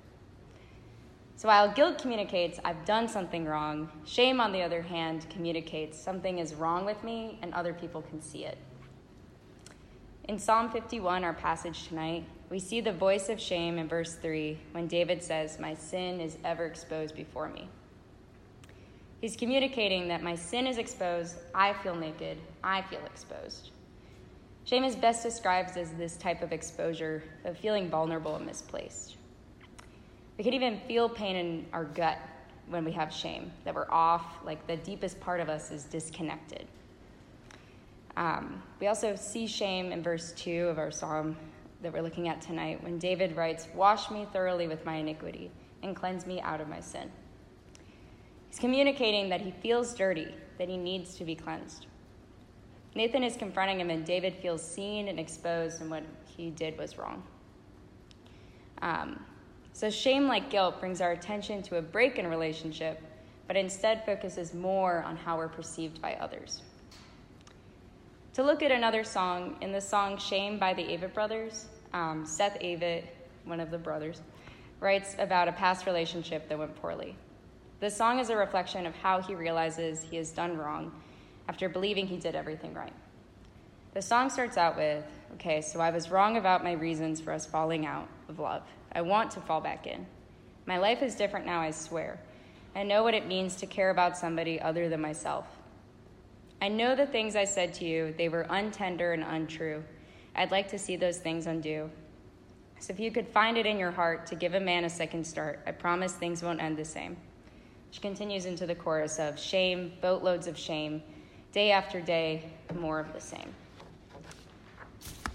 So 1.37 1.49
while 1.49 1.73
guilt 1.73 1.99
communicates, 1.99 2.61
I've 2.65 2.85
done 2.85 3.09
something 3.09 3.45
wrong, 3.45 3.91
shame, 4.05 4.41
on 4.41 4.53
the 4.53 4.63
other 4.63 4.83
hand, 4.83 5.27
communicates 5.29 5.99
something 5.99 6.39
is 6.39 6.55
wrong 6.55 6.85
with 6.85 7.03
me 7.03 7.39
and 7.43 7.53
other 7.53 7.73
people 7.73 8.03
can 8.03 8.21
see 8.23 8.45
it. 8.45 8.59
In 10.29 10.39
Psalm 10.39 10.71
51, 10.71 11.25
our 11.25 11.33
passage 11.33 11.89
tonight, 11.89 12.25
we 12.49 12.61
see 12.61 12.81
the 12.81 12.93
voice 12.93 13.29
of 13.29 13.41
shame 13.41 13.77
in 13.77 13.89
verse 13.89 14.15
3 14.15 14.57
when 14.71 14.87
David 14.87 15.21
says, 15.21 15.59
My 15.59 15.75
sin 15.75 16.21
is 16.21 16.39
ever 16.45 16.65
exposed 16.65 17.17
before 17.17 17.49
me. 17.49 17.69
He's 19.21 19.35
communicating 19.35 20.07
that 20.09 20.23
my 20.23 20.37
sin 20.37 20.69
is 20.69 20.79
exposed, 20.79 21.39
I 21.53 21.73
feel 21.73 21.97
naked, 21.97 22.39
I 22.63 22.83
feel 22.83 23.01
exposed. 23.05 23.71
Shame 24.65 24.85
is 24.85 24.95
best 24.95 25.25
described 25.25 25.77
as 25.77 25.91
this 25.93 26.17
type 26.17 26.41
of 26.41 26.53
exposure 26.53 27.25
of 27.45 27.59
feeling 27.59 27.91
vulnerable 27.91 28.37
and 28.37 28.47
misplaced. 28.47 29.17
We 30.39 30.45
can 30.45 30.55
even 30.55 30.81
feel 30.87 31.09
pain 31.09 31.35
in 31.35 31.67
our 31.73 31.85
gut 31.85 32.19
when 32.69 32.85
we 32.85 32.93
have 32.93 33.13
shame, 33.13 33.51
that 33.65 33.75
we're 33.75 33.91
off, 33.91 34.37
like 34.45 34.69
the 34.69 34.77
deepest 34.77 35.19
part 35.19 35.41
of 35.41 35.49
us 35.49 35.73
is 35.73 35.83
disconnected. 35.83 36.69
Um, 38.17 38.63
we 38.81 38.89
also 38.89 39.17
see 39.17 39.47
shame 39.47 39.93
in 39.93 40.03
verse 40.03 40.33
2 40.33 40.69
of 40.69 40.79
our 40.79 40.91
psalm 40.91 41.37
that 41.83 41.93
we're 41.93 42.03
looking 42.03 42.29
at 42.29 42.41
tonight 42.41 42.83
when 42.83 42.99
David 42.99 43.37
writes, 43.37 43.69
Wash 43.75 44.11
me 44.11 44.27
thoroughly 44.33 44.69
with 44.69 44.85
my 44.85 44.97
iniquity 44.97 45.51
and 45.83 45.97
cleanse 45.97 46.27
me 46.27 46.41
out 46.41 46.61
of 46.61 46.69
my 46.69 46.81
sin. 46.81 47.11
He's 48.49 48.59
communicating 48.59 49.29
that 49.31 49.41
he 49.41 49.51
feels 49.51 49.95
dirty, 49.95 50.35
that 50.59 50.69
he 50.69 50.77
needs 50.77 51.17
to 51.17 51.25
be 51.25 51.35
cleansed. 51.35 51.87
Nathan 52.95 53.23
is 53.25 53.37
confronting 53.37 53.81
him, 53.81 53.89
and 53.89 54.05
David 54.05 54.35
feels 54.35 54.63
seen 54.63 55.09
and 55.09 55.19
exposed, 55.19 55.81
and 55.81 55.91
what 55.91 56.03
he 56.27 56.51
did 56.51 56.77
was 56.77 56.99
wrong. 56.99 57.23
Um, 58.83 59.25
so, 59.73 59.89
shame, 59.89 60.29
like 60.29 60.51
guilt, 60.51 60.79
brings 60.79 61.01
our 61.01 61.13
attention 61.13 61.63
to 61.63 61.79
a 61.79 61.83
break 61.83 62.19
in 62.19 62.27
relationship, 62.27 63.01
but 63.47 63.57
instead 63.57 64.05
focuses 64.05 64.53
more 64.53 65.03
on 65.05 65.17
how 65.17 65.39
we're 65.39 65.49
perceived 65.49 66.03
by 66.03 66.15
others. 66.15 66.61
To 68.35 68.43
look 68.43 68.63
at 68.63 68.73
another 68.73 69.05
song, 69.05 69.59
in 69.61 69.73
the 69.73 69.81
song 69.81 70.17
Shame 70.17 70.59
by 70.59 70.73
the 70.73 70.85
Avett 70.85 71.13
Brothers, 71.13 71.67
um, 71.93 72.25
Seth 72.25 72.59
Avett, 72.61 73.05
one 73.45 73.61
of 73.61 73.71
the 73.71 73.77
brothers, 73.77 74.23
writes 74.81 75.15
about 75.19 75.49
a 75.49 75.53
past 75.53 75.85
relationship 75.85 76.49
that 76.49 76.59
went 76.59 76.75
poorly. 76.81 77.15
The 77.81 77.91
song 77.91 78.21
is 78.21 78.31
a 78.31 78.37
reflection 78.37 78.87
of 78.87 78.95
how 78.95 79.21
he 79.21 79.35
realizes 79.35 80.01
he 80.01 80.17
has 80.17 80.31
done 80.31 80.57
wrong 80.57 80.93
after 81.47 81.69
believing 81.69 82.07
he 82.07 82.17
did 82.17 82.35
everything 82.35 82.73
right. 82.73 82.95
The 83.93 84.01
song 84.01 84.31
starts 84.31 84.57
out 84.57 84.79
with 84.79 85.05
Okay, 85.35 85.61
so 85.61 85.81
I 85.81 85.91
was 85.91 86.11
wrong 86.11 86.39
about 86.39 86.65
my 86.65 86.73
reasons 86.73 87.21
for 87.21 87.33
us 87.33 87.45
falling 87.45 87.85
out 87.85 88.09
of 88.31 88.39
love. 88.39 88.63
I 88.93 89.03
want 89.03 89.31
to 89.33 89.41
fall 89.41 89.61
back 89.61 89.87
in. 89.87 90.07
My 90.65 90.79
life 90.79 91.03
is 91.03 91.15
different 91.15 91.45
now, 91.45 91.61
I 91.61 91.71
swear. 91.71 92.19
I 92.75 92.83
know 92.83 93.03
what 93.03 93.15
it 93.15 93.27
means 93.27 93.57
to 93.57 93.67
care 93.67 93.91
about 93.91 94.17
somebody 94.17 94.59
other 94.61 94.89
than 94.89 95.01
myself. 95.03 95.47
I 96.63 96.69
know 96.69 96.95
the 96.95 97.07
things 97.07 97.35
I 97.35 97.45
said 97.45 97.75
to 97.75 97.85
you, 97.85 98.15
they 98.17 98.29
were 98.29 98.45
untender 98.45 99.15
and 99.15 99.25
untrue. 99.25 99.83
I'd 100.37 100.53
like 100.53 100.69
to 100.69 100.79
see 100.79 100.95
those 100.95 101.19
things 101.19 101.49
undo. 101.49 101.91
So 102.79 102.93
if 102.93 103.01
you 103.01 103.11
could 103.11 103.27
find 103.27 103.59
it 103.59 103.67
in 103.67 103.81
your 103.81 103.91
heart 103.91 104.29
to 104.29 104.37
give 104.37 104.55
a 104.55 104.61
man 104.61 104.85
a 104.85 104.89
second 104.89 105.27
start, 105.27 105.59
I 105.67 105.73
promise 105.73 106.13
things 106.13 106.41
won't 106.41 106.63
end 106.63 106.77
the 106.77 106.85
same. 106.85 107.17
She 107.91 108.01
continues 108.01 108.45
into 108.45 108.65
the 108.65 108.77
chorus 108.77 109.19
of 109.19 109.41
shame, 109.41 109.91
boatloads 110.01 110.47
of 110.47 110.57
shame, 110.57 111.03
day 111.51 111.73
after 111.73 112.01
day, 112.01 112.45
more 112.77 113.01
of 113.01 113.13
the 113.13 113.21
same. 113.21 113.53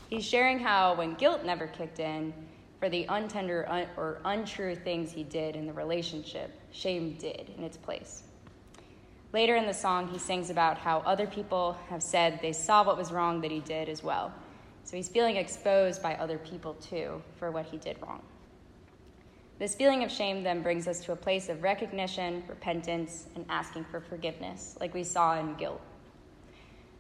He's 0.10 0.24
sharing 0.24 0.60
how 0.60 0.96
when 0.96 1.16
guilt 1.16 1.44
never 1.44 1.68
kicked 1.68 2.00
in 2.00 2.34
for 2.80 2.88
the 2.88 3.06
untender 3.10 3.70
un- 3.70 3.88
or 3.98 4.22
untrue 4.24 4.78
things 4.78 5.12
he 5.12 5.26
did 5.26 5.58
in 5.58 5.68
the 5.68 5.74
relationship, 5.74 6.58
shame 6.72 7.18
did 7.20 7.52
in 7.58 7.66
its 7.66 7.76
place. 7.76 8.24
Later 9.34 9.56
in 9.56 9.68
the 9.68 9.74
song, 9.74 10.08
he 10.08 10.18
sings 10.18 10.50
about 10.50 10.78
how 10.78 11.00
other 11.00 11.28
people 11.28 11.78
have 11.90 12.02
said 12.02 12.40
they 12.42 12.54
saw 12.54 12.84
what 12.84 12.98
was 12.98 13.12
wrong 13.12 13.42
that 13.42 13.52
he 13.52 13.60
did 13.60 13.90
as 13.90 14.02
well. 14.02 14.34
So 14.84 14.96
he's 14.96 15.10
feeling 15.10 15.36
exposed 15.36 16.02
by 16.02 16.16
other 16.16 16.38
people 16.38 16.76
too 16.76 17.22
for 17.38 17.52
what 17.52 17.66
he 17.66 17.78
did 17.78 17.98
wrong. 18.02 18.22
This 19.60 19.76
feeling 19.76 20.04
of 20.04 20.12
shame 20.12 20.44
then 20.44 20.62
brings 20.62 20.88
us 20.88 21.04
to 21.06 21.12
a 21.12 21.16
place 21.16 21.50
of 21.50 21.64
recognition, 21.64 22.44
repentance, 22.48 23.26
and 23.36 23.44
asking 23.50 23.86
for 23.86 24.00
forgiveness, 24.00 24.78
like 24.80 24.94
we 24.94 25.04
saw 25.04 25.38
in 25.40 25.56
guilt. 25.56 25.82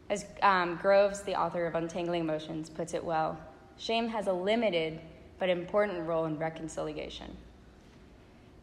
As 0.09 0.25
um, 0.41 0.79
Groves, 0.81 1.21
the 1.21 1.35
author 1.35 1.65
of 1.65 1.75
Untangling 1.75 2.21
Emotions, 2.21 2.69
puts 2.69 2.93
it 2.93 3.03
well, 3.03 3.37
shame 3.77 4.09
has 4.09 4.27
a 4.27 4.33
limited 4.33 4.99
but 5.39 5.49
important 5.49 6.07
role 6.07 6.25
in 6.25 6.37
reconciliation. 6.37 7.37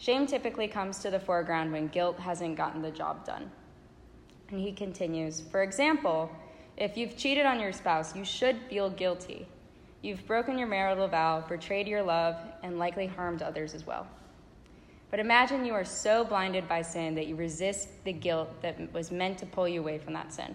Shame 0.05 0.27
typically 0.27 0.69
comes 0.69 0.99
to 0.99 1.11
the 1.11 1.19
foreground 1.19 1.73
when 1.73 1.89
guilt 1.89 2.19
hasn't 2.19 2.59
gotten 2.59 2.83
the 2.83 2.91
job 2.91 3.25
done. 3.25 3.51
And 4.51 4.61
he 4.61 4.71
continues 4.71 5.41
For 5.41 5.63
example, 5.63 6.31
if 6.77 6.99
you've 6.99 7.17
cheated 7.17 7.47
on 7.47 7.59
your 7.59 7.73
spouse, 7.73 8.15
you 8.15 8.23
should 8.23 8.59
feel 8.69 8.91
guilty. 8.91 9.49
You've 10.03 10.27
broken 10.27 10.59
your 10.59 10.69
marital 10.69 11.09
vow, 11.09 11.43
betrayed 11.49 11.89
your 11.89 12.03
love, 12.03 12.37
and 12.63 12.79
likely 12.79 13.07
harmed 13.07 13.41
others 13.41 13.73
as 13.73 13.87
well. 13.87 14.07
But 15.11 15.21
imagine 15.21 15.65
you 15.65 15.73
are 15.73 15.87
so 15.87 16.23
blinded 16.23 16.69
by 16.69 16.83
sin 16.83 17.15
that 17.15 17.27
you 17.27 17.35
resist 17.35 17.89
the 18.05 18.13
guilt 18.13 18.61
that 18.61 18.93
was 18.93 19.11
meant 19.11 19.39
to 19.39 19.47
pull 19.47 19.67
you 19.67 19.81
away 19.81 19.97
from 19.97 20.13
that 20.13 20.35
sin. 20.35 20.55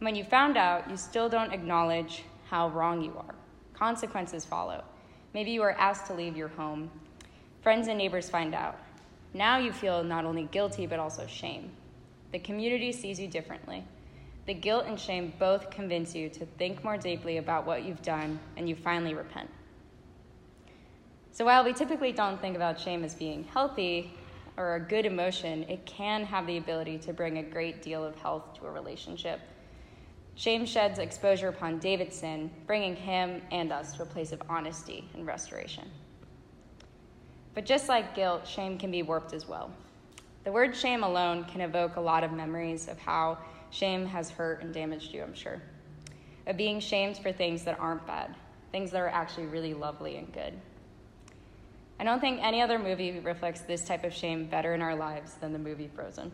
When 0.00 0.16
you 0.16 0.24
found 0.24 0.56
out, 0.56 0.90
you 0.90 0.96
still 0.96 1.28
don't 1.28 1.52
acknowledge 1.52 2.24
how 2.50 2.70
wrong 2.70 3.00
you 3.02 3.16
are. 3.18 3.36
Consequences 3.72 4.44
follow. 4.44 4.82
Maybe 5.32 5.52
you 5.52 5.62
are 5.62 5.76
asked 5.78 6.06
to 6.06 6.14
leave 6.14 6.36
your 6.36 6.48
home. 6.48 6.90
Friends 7.66 7.88
and 7.88 7.98
neighbors 7.98 8.30
find 8.30 8.54
out. 8.54 8.78
Now 9.34 9.58
you 9.58 9.72
feel 9.72 10.04
not 10.04 10.24
only 10.24 10.44
guilty, 10.52 10.86
but 10.86 11.00
also 11.00 11.26
shame. 11.26 11.72
The 12.30 12.38
community 12.38 12.92
sees 12.92 13.18
you 13.18 13.26
differently. 13.26 13.82
The 14.46 14.54
guilt 14.54 14.84
and 14.86 15.00
shame 15.00 15.32
both 15.36 15.68
convince 15.68 16.14
you 16.14 16.28
to 16.28 16.46
think 16.46 16.84
more 16.84 16.96
deeply 16.96 17.38
about 17.38 17.66
what 17.66 17.82
you've 17.82 18.02
done, 18.02 18.38
and 18.56 18.68
you 18.68 18.76
finally 18.76 19.14
repent. 19.14 19.50
So, 21.32 21.44
while 21.44 21.64
we 21.64 21.72
typically 21.72 22.12
don't 22.12 22.40
think 22.40 22.54
about 22.54 22.78
shame 22.78 23.02
as 23.02 23.16
being 23.16 23.42
healthy 23.42 24.14
or 24.56 24.76
a 24.76 24.80
good 24.80 25.04
emotion, 25.04 25.64
it 25.64 25.84
can 25.86 26.22
have 26.22 26.46
the 26.46 26.58
ability 26.58 26.98
to 26.98 27.12
bring 27.12 27.38
a 27.38 27.42
great 27.42 27.82
deal 27.82 28.04
of 28.04 28.14
health 28.14 28.60
to 28.60 28.66
a 28.66 28.70
relationship 28.70 29.40
Shame 30.36 30.66
sheds 30.66 30.98
exposure 30.98 31.48
upon 31.48 31.78
David's 31.78 32.16
sin, 32.16 32.50
bringing 32.66 32.94
him 32.94 33.40
and 33.50 33.72
us 33.72 33.94
to 33.94 34.02
a 34.02 34.06
place 34.06 34.32
of 34.32 34.42
honesty 34.50 35.08
and 35.14 35.26
restoration. 35.26 35.90
But 37.56 37.64
just 37.64 37.88
like 37.88 38.14
guilt, 38.14 38.46
shame 38.46 38.76
can 38.76 38.90
be 38.90 39.02
warped 39.02 39.32
as 39.32 39.48
well. 39.48 39.70
The 40.44 40.52
word 40.52 40.76
shame 40.76 41.02
alone 41.02 41.44
can 41.44 41.62
evoke 41.62 41.96
a 41.96 42.00
lot 42.00 42.22
of 42.22 42.30
memories 42.30 42.86
of 42.86 42.98
how 42.98 43.38
shame 43.70 44.04
has 44.04 44.30
hurt 44.30 44.62
and 44.62 44.74
damaged 44.74 45.12
you, 45.14 45.22
I'm 45.22 45.34
sure. 45.34 45.60
Of 46.46 46.58
being 46.58 46.80
shamed 46.80 47.16
for 47.16 47.32
things 47.32 47.64
that 47.64 47.80
aren't 47.80 48.06
bad, 48.06 48.34
things 48.72 48.90
that 48.90 49.00
are 49.00 49.08
actually 49.08 49.46
really 49.46 49.72
lovely 49.72 50.18
and 50.18 50.30
good. 50.34 50.52
I 51.98 52.04
don't 52.04 52.20
think 52.20 52.40
any 52.42 52.60
other 52.60 52.78
movie 52.78 53.20
reflects 53.20 53.62
this 53.62 53.84
type 53.84 54.04
of 54.04 54.12
shame 54.12 54.44
better 54.44 54.74
in 54.74 54.82
our 54.82 54.94
lives 54.94 55.32
than 55.40 55.54
the 55.54 55.58
movie 55.58 55.88
Frozen. 55.88 56.30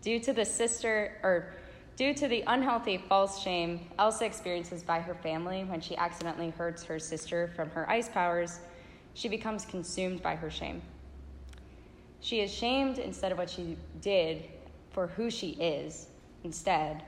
Due 0.00 0.18
to 0.20 0.32
the 0.32 0.46
sister, 0.46 1.18
or 1.22 1.52
Due 1.96 2.12
to 2.12 2.26
the 2.28 2.42
unhealthy 2.46 2.98
false 2.98 3.42
shame 3.42 3.80
Elsa 3.98 4.24
experiences 4.24 4.82
by 4.82 5.00
her 5.00 5.14
family 5.14 5.64
when 5.64 5.80
she 5.80 5.96
accidentally 5.96 6.50
hurts 6.50 6.84
her 6.84 6.98
sister 6.98 7.50
from 7.54 7.70
her 7.70 7.88
ice 7.88 8.08
powers, 8.08 8.60
she 9.16 9.28
becomes 9.28 9.64
consumed 9.64 10.22
by 10.22 10.36
her 10.36 10.50
shame. 10.50 10.82
She 12.20 12.40
is 12.40 12.52
shamed 12.52 12.98
instead 12.98 13.32
of 13.32 13.38
what 13.38 13.48
she 13.48 13.78
did 14.02 14.44
for 14.90 15.06
who 15.06 15.30
she 15.30 15.50
is 15.52 16.08
instead, 16.44 17.02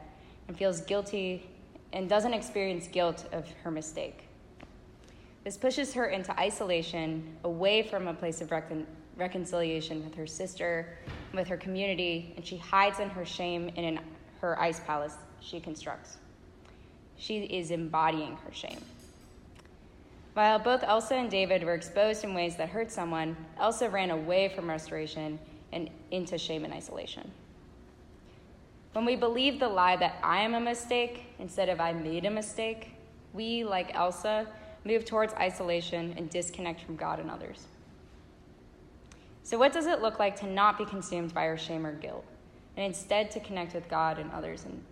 and 0.49 0.57
feels 0.57 0.81
guilty 0.81 1.47
and 1.93 2.09
doesn't 2.09 2.33
experience 2.33 2.89
guilt 2.89 3.27
of 3.33 3.47
her 3.63 3.71
mistake. 3.71 4.25
This 5.45 5.59
pushes 5.59 5.93
her 5.95 6.07
into 6.07 6.39
isolation, 6.41 7.37
away 7.45 7.83
from 7.83 8.09
a 8.09 8.15
place 8.15 8.41
of 8.41 8.51
recon- 8.51 8.87
reconciliation 9.17 10.03
with 10.03 10.15
her 10.15 10.27
sister, 10.27 10.97
with 11.35 11.47
her 11.47 11.59
community, 11.59 12.33
and 12.37 12.47
she 12.47 12.57
hides 12.57 13.01
in 13.01 13.11
her 13.11 13.27
shame 13.27 13.69
in 13.77 13.85
an, 13.85 14.01
her 14.41 14.59
ice 14.59 14.81
palace 14.81 15.17
she 15.41 15.61
constructs. 15.61 16.17
She 17.17 17.41
is 17.45 17.71
embodying 17.71 18.37
her 18.47 18.53
shame. 18.53 18.81
While 20.39 20.61
both 20.61 20.85
Elsa 20.85 21.17
and 21.17 21.29
David 21.29 21.65
were 21.65 21.75
exposed 21.75 22.23
in 22.23 22.33
ways 22.33 22.55
that 22.59 22.69
hurt 22.69 22.93
someone, 22.93 23.37
Elsa 23.59 23.91
ran 23.91 24.13
away 24.13 24.49
from 24.49 24.71
restoration 24.71 25.37
and 25.73 25.91
into 26.13 26.39
shame 26.39 26.65
and 26.65 26.73
isolation. 26.73 27.29
When 28.93 29.05
we 29.05 29.17
believe 29.17 29.59
the 29.59 29.69
lie 29.69 29.97
that 29.97 30.15
I 30.23 30.43
am 30.43 30.55
a 30.55 30.61
mistake 30.61 31.25
instead 31.41 31.69
of 31.69 31.81
I 31.81 31.93
made 31.93 32.25
a 32.25 32.31
mistake, 32.31 32.93
we, 33.33 33.65
like 33.65 33.93
Elsa, 33.97 34.47
move 34.85 35.05
towards 35.05 35.35
isolation 35.35 36.15
and 36.17 36.31
disconnect 36.31 36.83
from 36.83 36.95
God 36.95 37.19
and 37.19 37.33
others. 37.33 37.67
So, 39.43 39.59
what 39.59 39.73
does 39.73 39.87
it 39.87 40.03
look 40.03 40.21
like 40.21 40.39
to 40.39 40.47
not 40.47 40.79
be 40.79 40.85
consumed 40.85 41.35
by 41.35 41.49
our 41.49 41.59
shame 41.59 41.85
or 41.85 41.95
guilt, 41.95 42.25
and 42.77 42.87
instead 42.87 43.33
to 43.33 43.41
connect 43.41 43.75
with 43.75 43.89
God 43.89 44.21
and 44.21 44.31
others 44.31 44.67
in 44.67 44.85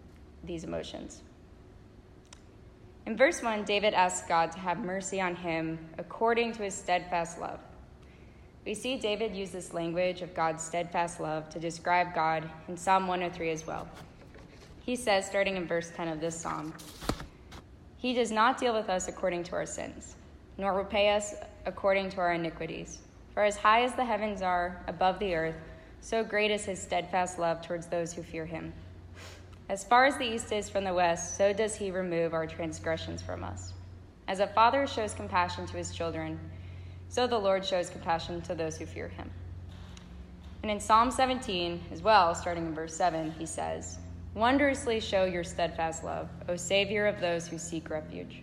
these 0.42 0.64
emotions? 0.64 1.22
In 3.06 3.16
verse 3.16 3.40
1, 3.40 3.62
David 3.62 3.94
asks 3.94 4.26
God 4.26 4.50
to 4.52 4.58
have 4.58 4.78
mercy 4.80 5.20
on 5.20 5.36
him 5.36 5.78
according 5.96 6.52
to 6.54 6.64
his 6.64 6.74
steadfast 6.74 7.38
love. 7.38 7.60
We 8.64 8.74
see 8.74 8.98
David 8.98 9.36
use 9.36 9.52
this 9.52 9.72
language 9.72 10.22
of 10.22 10.34
God's 10.34 10.64
steadfast 10.64 11.20
love 11.20 11.48
to 11.50 11.60
describe 11.60 12.16
God 12.16 12.50
in 12.66 12.76
Psalm 12.76 13.06
103 13.06 13.50
as 13.50 13.64
well. 13.64 13.88
He 14.84 14.96
says, 14.96 15.24
starting 15.24 15.56
in 15.56 15.68
verse 15.68 15.92
10 15.94 16.08
of 16.08 16.20
this 16.20 16.38
psalm, 16.38 16.74
He 17.96 18.12
does 18.12 18.32
not 18.32 18.58
deal 18.58 18.74
with 18.74 18.90
us 18.90 19.06
according 19.06 19.44
to 19.44 19.54
our 19.54 19.66
sins, 19.66 20.16
nor 20.58 20.74
repay 20.76 21.10
us 21.10 21.34
according 21.64 22.10
to 22.10 22.18
our 22.18 22.32
iniquities. 22.32 22.98
For 23.34 23.44
as 23.44 23.56
high 23.56 23.84
as 23.84 23.94
the 23.94 24.04
heavens 24.04 24.42
are 24.42 24.82
above 24.88 25.20
the 25.20 25.32
earth, 25.36 25.56
so 26.00 26.24
great 26.24 26.50
is 26.50 26.64
his 26.64 26.82
steadfast 26.82 27.38
love 27.38 27.62
towards 27.62 27.86
those 27.86 28.12
who 28.12 28.22
fear 28.22 28.46
him. 28.46 28.72
As 29.68 29.82
far 29.82 30.04
as 30.04 30.16
the 30.16 30.24
east 30.24 30.52
is 30.52 30.68
from 30.68 30.84
the 30.84 30.94
west, 30.94 31.36
so 31.36 31.52
does 31.52 31.74
he 31.74 31.90
remove 31.90 32.34
our 32.34 32.46
transgressions 32.46 33.20
from 33.20 33.42
us. 33.42 33.72
As 34.28 34.38
a 34.38 34.46
father 34.46 34.86
shows 34.86 35.12
compassion 35.12 35.66
to 35.66 35.76
his 35.76 35.92
children, 35.92 36.38
so 37.08 37.26
the 37.26 37.38
Lord 37.38 37.64
shows 37.64 37.90
compassion 37.90 38.40
to 38.42 38.54
those 38.54 38.76
who 38.76 38.86
fear 38.86 39.08
him. 39.08 39.30
And 40.62 40.70
in 40.70 40.78
Psalm 40.78 41.10
17 41.10 41.80
as 41.92 42.00
well, 42.00 42.34
starting 42.34 42.66
in 42.66 42.74
verse 42.74 42.94
7, 42.94 43.32
he 43.38 43.46
says, 43.46 43.98
Wondrously 44.34 45.00
show 45.00 45.24
your 45.24 45.44
steadfast 45.44 46.04
love, 46.04 46.28
O 46.48 46.56
Savior 46.56 47.06
of 47.06 47.20
those 47.20 47.48
who 47.48 47.58
seek 47.58 47.90
refuge. 47.90 48.42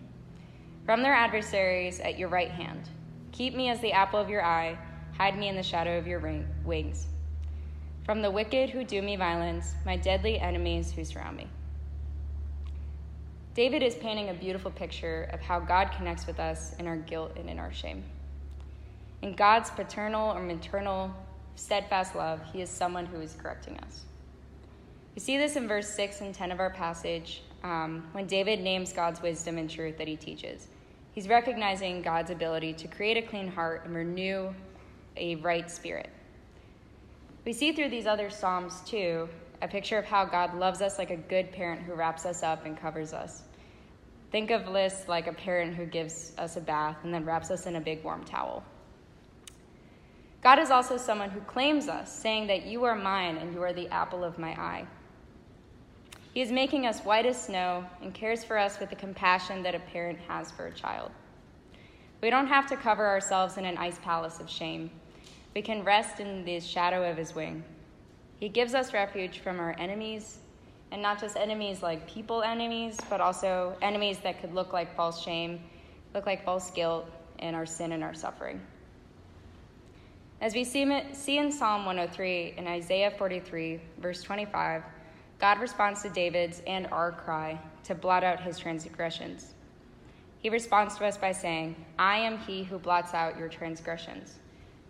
From 0.84 1.02
their 1.02 1.14
adversaries 1.14 2.00
at 2.00 2.18
your 2.18 2.28
right 2.28 2.50
hand, 2.50 2.88
keep 3.32 3.54
me 3.54 3.70
as 3.70 3.80
the 3.80 3.92
apple 3.92 4.20
of 4.20 4.28
your 4.28 4.44
eye, 4.44 4.76
hide 5.16 5.38
me 5.38 5.48
in 5.48 5.56
the 5.56 5.62
shadow 5.62 5.96
of 5.96 6.06
your 6.06 6.20
wings. 6.64 7.06
From 8.04 8.20
the 8.20 8.30
wicked 8.30 8.68
who 8.68 8.84
do 8.84 9.00
me 9.00 9.16
violence, 9.16 9.74
my 9.86 9.96
deadly 9.96 10.38
enemies 10.38 10.92
who 10.92 11.06
surround 11.06 11.38
me. 11.38 11.48
David 13.54 13.82
is 13.82 13.94
painting 13.94 14.28
a 14.28 14.34
beautiful 14.34 14.70
picture 14.70 15.30
of 15.32 15.40
how 15.40 15.58
God 15.58 15.90
connects 15.96 16.26
with 16.26 16.38
us 16.38 16.74
in 16.78 16.86
our 16.86 16.98
guilt 16.98 17.32
and 17.36 17.48
in 17.48 17.58
our 17.58 17.72
shame. 17.72 18.04
In 19.22 19.34
God's 19.34 19.70
paternal 19.70 20.36
or 20.36 20.42
maternal 20.42 21.10
steadfast 21.54 22.14
love, 22.14 22.40
He 22.52 22.60
is 22.60 22.68
someone 22.68 23.06
who 23.06 23.22
is 23.22 23.36
correcting 23.40 23.78
us. 23.78 24.02
We 25.14 25.20
see 25.20 25.38
this 25.38 25.56
in 25.56 25.66
verse 25.66 25.88
6 25.88 26.20
and 26.20 26.34
10 26.34 26.52
of 26.52 26.60
our 26.60 26.70
passage 26.70 27.42
um, 27.62 28.06
when 28.12 28.26
David 28.26 28.60
names 28.60 28.92
God's 28.92 29.22
wisdom 29.22 29.56
and 29.56 29.70
truth 29.70 29.96
that 29.96 30.08
He 30.08 30.16
teaches. 30.16 30.68
He's 31.12 31.26
recognizing 31.26 32.02
God's 32.02 32.30
ability 32.30 32.74
to 32.74 32.88
create 32.88 33.16
a 33.16 33.22
clean 33.22 33.48
heart 33.48 33.86
and 33.86 33.94
renew 33.94 34.52
a 35.16 35.36
right 35.36 35.70
spirit. 35.70 36.10
We 37.44 37.52
see 37.52 37.72
through 37.72 37.90
these 37.90 38.06
other 38.06 38.30
Psalms, 38.30 38.80
too, 38.86 39.28
a 39.60 39.68
picture 39.68 39.98
of 39.98 40.06
how 40.06 40.24
God 40.24 40.54
loves 40.54 40.80
us 40.80 40.98
like 40.98 41.10
a 41.10 41.16
good 41.16 41.52
parent 41.52 41.82
who 41.82 41.94
wraps 41.94 42.24
us 42.24 42.42
up 42.42 42.64
and 42.64 42.78
covers 42.78 43.12
us. 43.12 43.42
Think 44.32 44.50
of 44.50 44.72
this 44.72 45.04
like 45.08 45.26
a 45.26 45.32
parent 45.32 45.74
who 45.74 45.84
gives 45.84 46.32
us 46.38 46.56
a 46.56 46.60
bath 46.60 46.96
and 47.04 47.12
then 47.12 47.24
wraps 47.24 47.50
us 47.50 47.66
in 47.66 47.76
a 47.76 47.80
big 47.80 48.02
warm 48.02 48.24
towel. 48.24 48.64
God 50.42 50.58
is 50.58 50.70
also 50.70 50.96
someone 50.96 51.30
who 51.30 51.40
claims 51.40 51.88
us, 51.88 52.12
saying 52.12 52.46
that 52.48 52.66
you 52.66 52.84
are 52.84 52.96
mine 52.96 53.36
and 53.36 53.54
you 53.54 53.62
are 53.62 53.72
the 53.72 53.88
apple 53.88 54.24
of 54.24 54.38
my 54.38 54.50
eye. 54.60 54.86
He 56.34 56.42
is 56.42 56.50
making 56.50 56.86
us 56.86 57.00
white 57.00 57.26
as 57.26 57.40
snow 57.40 57.84
and 58.02 58.12
cares 58.12 58.42
for 58.42 58.58
us 58.58 58.80
with 58.80 58.90
the 58.90 58.96
compassion 58.96 59.62
that 59.62 59.74
a 59.74 59.78
parent 59.78 60.18
has 60.28 60.50
for 60.50 60.66
a 60.66 60.72
child. 60.72 61.12
We 62.20 62.28
don't 62.28 62.46
have 62.46 62.66
to 62.68 62.76
cover 62.76 63.06
ourselves 63.06 63.56
in 63.56 63.64
an 63.64 63.78
ice 63.78 63.98
palace 64.02 64.40
of 64.40 64.50
shame. 64.50 64.90
We 65.54 65.62
can 65.62 65.84
rest 65.84 66.18
in 66.18 66.44
the 66.44 66.58
shadow 66.58 67.08
of 67.08 67.16
his 67.16 67.34
wing. 67.34 67.62
He 68.40 68.48
gives 68.48 68.74
us 68.74 68.92
refuge 68.92 69.38
from 69.38 69.60
our 69.60 69.76
enemies, 69.78 70.38
and 70.90 71.00
not 71.00 71.20
just 71.20 71.36
enemies 71.36 71.80
like 71.80 72.08
people 72.08 72.42
enemies, 72.42 72.98
but 73.08 73.20
also 73.20 73.76
enemies 73.80 74.18
that 74.24 74.40
could 74.40 74.52
look 74.52 74.72
like 74.72 74.96
false 74.96 75.22
shame, 75.22 75.60
look 76.12 76.26
like 76.26 76.44
false 76.44 76.72
guilt, 76.72 77.08
and 77.38 77.54
our 77.54 77.66
sin 77.66 77.92
and 77.92 78.02
our 78.02 78.14
suffering. 78.14 78.60
As 80.40 80.54
we 80.54 80.64
see 80.64 80.82
in 80.82 81.52
Psalm 81.52 81.86
103 81.86 82.54
and 82.58 82.66
Isaiah 82.66 83.12
43, 83.16 83.80
verse 83.98 84.22
25, 84.22 84.82
God 85.38 85.60
responds 85.60 86.02
to 86.02 86.10
David's 86.10 86.62
and 86.66 86.88
our 86.88 87.12
cry 87.12 87.60
to 87.84 87.94
blot 87.94 88.24
out 88.24 88.40
his 88.40 88.58
transgressions. 88.58 89.54
He 90.40 90.50
responds 90.50 90.96
to 90.98 91.06
us 91.06 91.16
by 91.16 91.30
saying, 91.30 91.76
I 91.98 92.18
am 92.18 92.38
he 92.38 92.64
who 92.64 92.78
blots 92.78 93.14
out 93.14 93.38
your 93.38 93.48
transgressions 93.48 94.38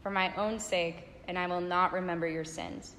for 0.04 0.10
my 0.10 0.32
own 0.36 0.60
sake, 0.60 1.08
and 1.26 1.38
I 1.38 1.46
will 1.46 1.62
not 1.62 1.94
remember 1.94 2.28
your 2.28 2.44
sins. 2.44 2.92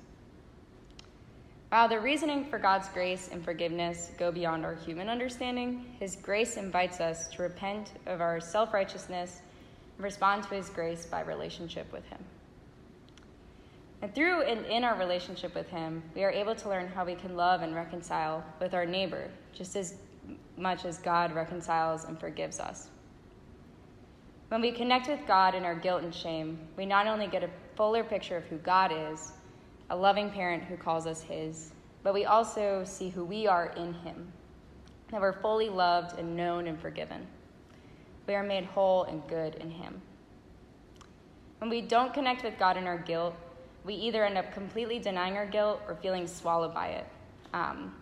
While 1.69 1.87
the 1.87 1.99
reasoning 1.99 2.45
for 2.45 2.57
God's 2.57 2.89
grace 2.89 3.29
and 3.31 3.45
forgiveness 3.45 4.09
go 4.17 4.31
beyond 4.31 4.65
our 4.65 4.73
human 4.73 5.07
understanding, 5.07 5.85
His 5.99 6.15
grace 6.15 6.57
invites 6.57 6.99
us 6.99 7.27
to 7.29 7.43
repent 7.43 7.91
of 8.07 8.21
our 8.21 8.39
self 8.39 8.73
righteousness 8.73 9.41
and 9.97 10.03
respond 10.03 10.43
to 10.43 10.55
His 10.55 10.69
grace 10.69 11.05
by 11.05 11.21
relationship 11.21 11.91
with 11.93 12.05
Him. 12.07 12.23
And 14.01 14.13
through 14.15 14.41
and 14.41 14.65
in 14.65 14.83
our 14.83 14.97
relationship 14.97 15.53
with 15.53 15.69
Him, 15.69 16.01
we 16.15 16.23
are 16.23 16.31
able 16.31 16.55
to 16.55 16.69
learn 16.69 16.87
how 16.87 17.05
we 17.05 17.15
can 17.15 17.35
love 17.35 17.61
and 17.61 17.75
reconcile 17.75 18.43
with 18.59 18.73
our 18.73 18.85
neighbor 18.85 19.29
just 19.53 19.75
as 19.75 19.93
much 20.57 20.85
as 20.85 20.97
God 20.97 21.33
reconciles 21.33 22.05
and 22.05 22.19
forgives 22.19 22.59
us. 22.59 22.89
When 24.55 24.61
we 24.61 24.71
connect 24.71 25.09
with 25.09 25.19
God 25.27 25.53
in 25.53 25.65
our 25.65 25.75
guilt 25.75 26.03
and 26.03 26.15
shame, 26.15 26.57
we 26.77 26.85
not 26.85 27.07
only 27.07 27.27
get 27.27 27.43
a 27.43 27.49
fuller 27.75 28.05
picture 28.05 28.37
of 28.37 28.45
who 28.45 28.55
God 28.55 28.89
is, 28.95 29.33
a 29.89 29.95
loving 29.97 30.31
parent 30.31 30.63
who 30.63 30.77
calls 30.77 31.05
us 31.05 31.21
His, 31.21 31.73
but 32.03 32.13
we 32.13 32.23
also 32.23 32.85
see 32.85 33.09
who 33.09 33.25
we 33.25 33.47
are 33.47 33.73
in 33.75 33.93
Him, 33.93 34.31
that 35.11 35.19
we're 35.19 35.41
fully 35.41 35.67
loved 35.67 36.17
and 36.17 36.37
known 36.37 36.67
and 36.67 36.79
forgiven. 36.79 37.27
We 38.27 38.35
are 38.35 38.43
made 38.43 38.63
whole 38.63 39.03
and 39.03 39.27
good 39.27 39.55
in 39.55 39.69
Him. 39.69 40.01
When 41.57 41.69
we 41.69 41.81
don't 41.81 42.13
connect 42.13 42.45
with 42.45 42.57
God 42.57 42.77
in 42.77 42.87
our 42.87 42.97
guilt, 42.97 43.35
we 43.83 43.93
either 43.95 44.23
end 44.23 44.37
up 44.37 44.53
completely 44.53 44.99
denying 44.99 45.35
our 45.35 45.45
guilt 45.45 45.81
or 45.85 45.95
feeling 45.95 46.27
swallowed 46.27 46.73
by 46.73 46.91
it. 46.91 47.07
Um, 47.53 47.93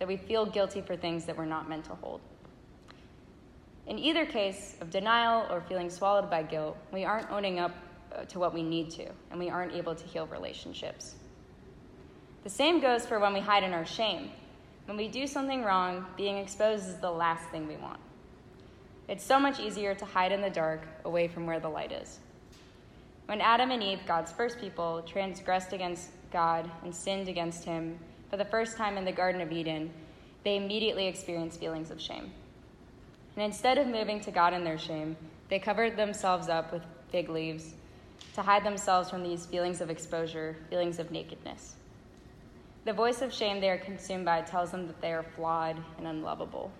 that 0.00 0.06
we 0.06 0.18
feel 0.18 0.44
guilty 0.44 0.82
for 0.82 0.96
things 0.96 1.24
that 1.24 1.34
we're 1.34 1.46
not 1.46 1.66
meant 1.66 1.86
to 1.86 1.94
hold. 1.94 2.20
In 3.86 3.98
either 3.98 4.24
case 4.24 4.76
of 4.80 4.90
denial 4.90 5.46
or 5.50 5.60
feeling 5.60 5.90
swallowed 5.90 6.30
by 6.30 6.42
guilt, 6.42 6.76
we 6.92 7.04
aren't 7.04 7.30
owning 7.30 7.58
up 7.58 7.74
uh, 8.14 8.24
to 8.24 8.38
what 8.38 8.54
we 8.54 8.62
need 8.62 8.90
to, 8.92 9.06
and 9.30 9.38
we 9.38 9.50
aren't 9.50 9.74
able 9.74 9.94
to 9.94 10.06
heal 10.06 10.26
relationships. 10.26 11.16
The 12.44 12.50
same 12.50 12.80
goes 12.80 13.04
for 13.04 13.18
when 13.18 13.34
we 13.34 13.40
hide 13.40 13.62
in 13.62 13.72
our 13.72 13.84
shame. 13.84 14.30
When 14.86 14.96
we 14.96 15.08
do 15.08 15.26
something 15.26 15.62
wrong, 15.64 16.06
being 16.16 16.38
exposed 16.38 16.88
is 16.88 16.96
the 16.96 17.10
last 17.10 17.48
thing 17.50 17.66
we 17.66 17.76
want. 17.76 18.00
It's 19.08 19.24
so 19.24 19.38
much 19.38 19.60
easier 19.60 19.94
to 19.94 20.04
hide 20.04 20.32
in 20.32 20.40
the 20.40 20.50
dark, 20.50 20.86
away 21.04 21.28
from 21.28 21.46
where 21.46 21.60
the 21.60 21.68
light 21.68 21.92
is. 21.92 22.20
When 23.26 23.40
Adam 23.40 23.70
and 23.70 23.82
Eve, 23.82 24.00
God's 24.06 24.32
first 24.32 24.58
people, 24.58 25.02
transgressed 25.06 25.72
against 25.72 26.10
God 26.32 26.70
and 26.84 26.94
sinned 26.94 27.28
against 27.28 27.64
Him 27.64 27.98
for 28.30 28.36
the 28.36 28.44
first 28.44 28.76
time 28.76 28.96
in 28.96 29.04
the 29.04 29.12
Garden 29.12 29.40
of 29.40 29.52
Eden, 29.52 29.90
they 30.42 30.56
immediately 30.56 31.06
experienced 31.06 31.60
feelings 31.60 31.90
of 31.90 32.00
shame. 32.00 32.32
And 33.36 33.44
instead 33.44 33.78
of 33.78 33.86
moving 33.86 34.20
to 34.20 34.30
God 34.30 34.54
in 34.54 34.64
their 34.64 34.78
shame, 34.78 35.16
they 35.48 35.58
covered 35.58 35.96
themselves 35.96 36.48
up 36.48 36.72
with 36.72 36.82
fig 37.10 37.28
leaves 37.28 37.74
to 38.34 38.42
hide 38.42 38.64
themselves 38.64 39.10
from 39.10 39.22
these 39.22 39.46
feelings 39.46 39.80
of 39.80 39.90
exposure, 39.90 40.56
feelings 40.70 40.98
of 40.98 41.10
nakedness. 41.10 41.74
The 42.84 42.92
voice 42.92 43.22
of 43.22 43.32
shame 43.32 43.60
they 43.60 43.70
are 43.70 43.78
consumed 43.78 44.24
by 44.24 44.42
tells 44.42 44.70
them 44.70 44.86
that 44.86 45.00
they 45.00 45.12
are 45.12 45.22
flawed 45.22 45.76
and 45.98 46.06
unlovable. 46.06 46.70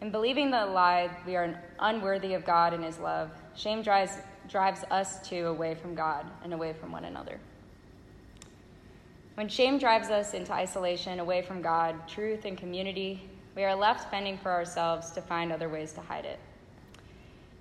In 0.00 0.10
believing 0.10 0.50
the 0.50 0.66
lie, 0.66 1.10
we 1.26 1.36
are 1.36 1.62
unworthy 1.78 2.34
of 2.34 2.44
God 2.44 2.72
and 2.72 2.82
His 2.84 2.98
love, 2.98 3.30
shame 3.54 3.82
drives 3.82 4.18
drives 4.48 4.84
us 4.90 5.26
too 5.26 5.46
away 5.46 5.74
from 5.74 5.94
God 5.94 6.26
and 6.42 6.52
away 6.52 6.72
from 6.72 6.92
one 6.92 7.04
another. 7.04 7.38
When 9.34 9.48
shame 9.48 9.78
drives 9.78 10.10
us 10.10 10.34
into 10.34 10.52
isolation, 10.52 11.20
away 11.20 11.42
from 11.42 11.62
God, 11.62 12.06
truth, 12.08 12.44
and 12.44 12.58
community, 12.58 13.28
we 13.54 13.64
are 13.64 13.74
left 13.74 14.10
fending 14.10 14.38
for 14.38 14.50
ourselves 14.50 15.10
to 15.12 15.20
find 15.20 15.52
other 15.52 15.68
ways 15.68 15.92
to 15.92 16.00
hide 16.00 16.24
it. 16.24 16.38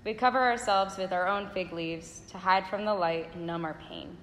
We 0.04 0.14
cover 0.14 0.40
ourselves 0.40 0.98
with 0.98 1.12
our 1.12 1.28
own 1.28 1.50
fig 1.54 1.74
leaves 1.74 2.22
to 2.32 2.38
hide 2.38 2.66
from 2.68 2.86
the 2.86 2.94
light 2.94 3.30
and 3.34 3.46
numb 3.46 3.66
our 3.66 3.78
pain. 3.88 4.16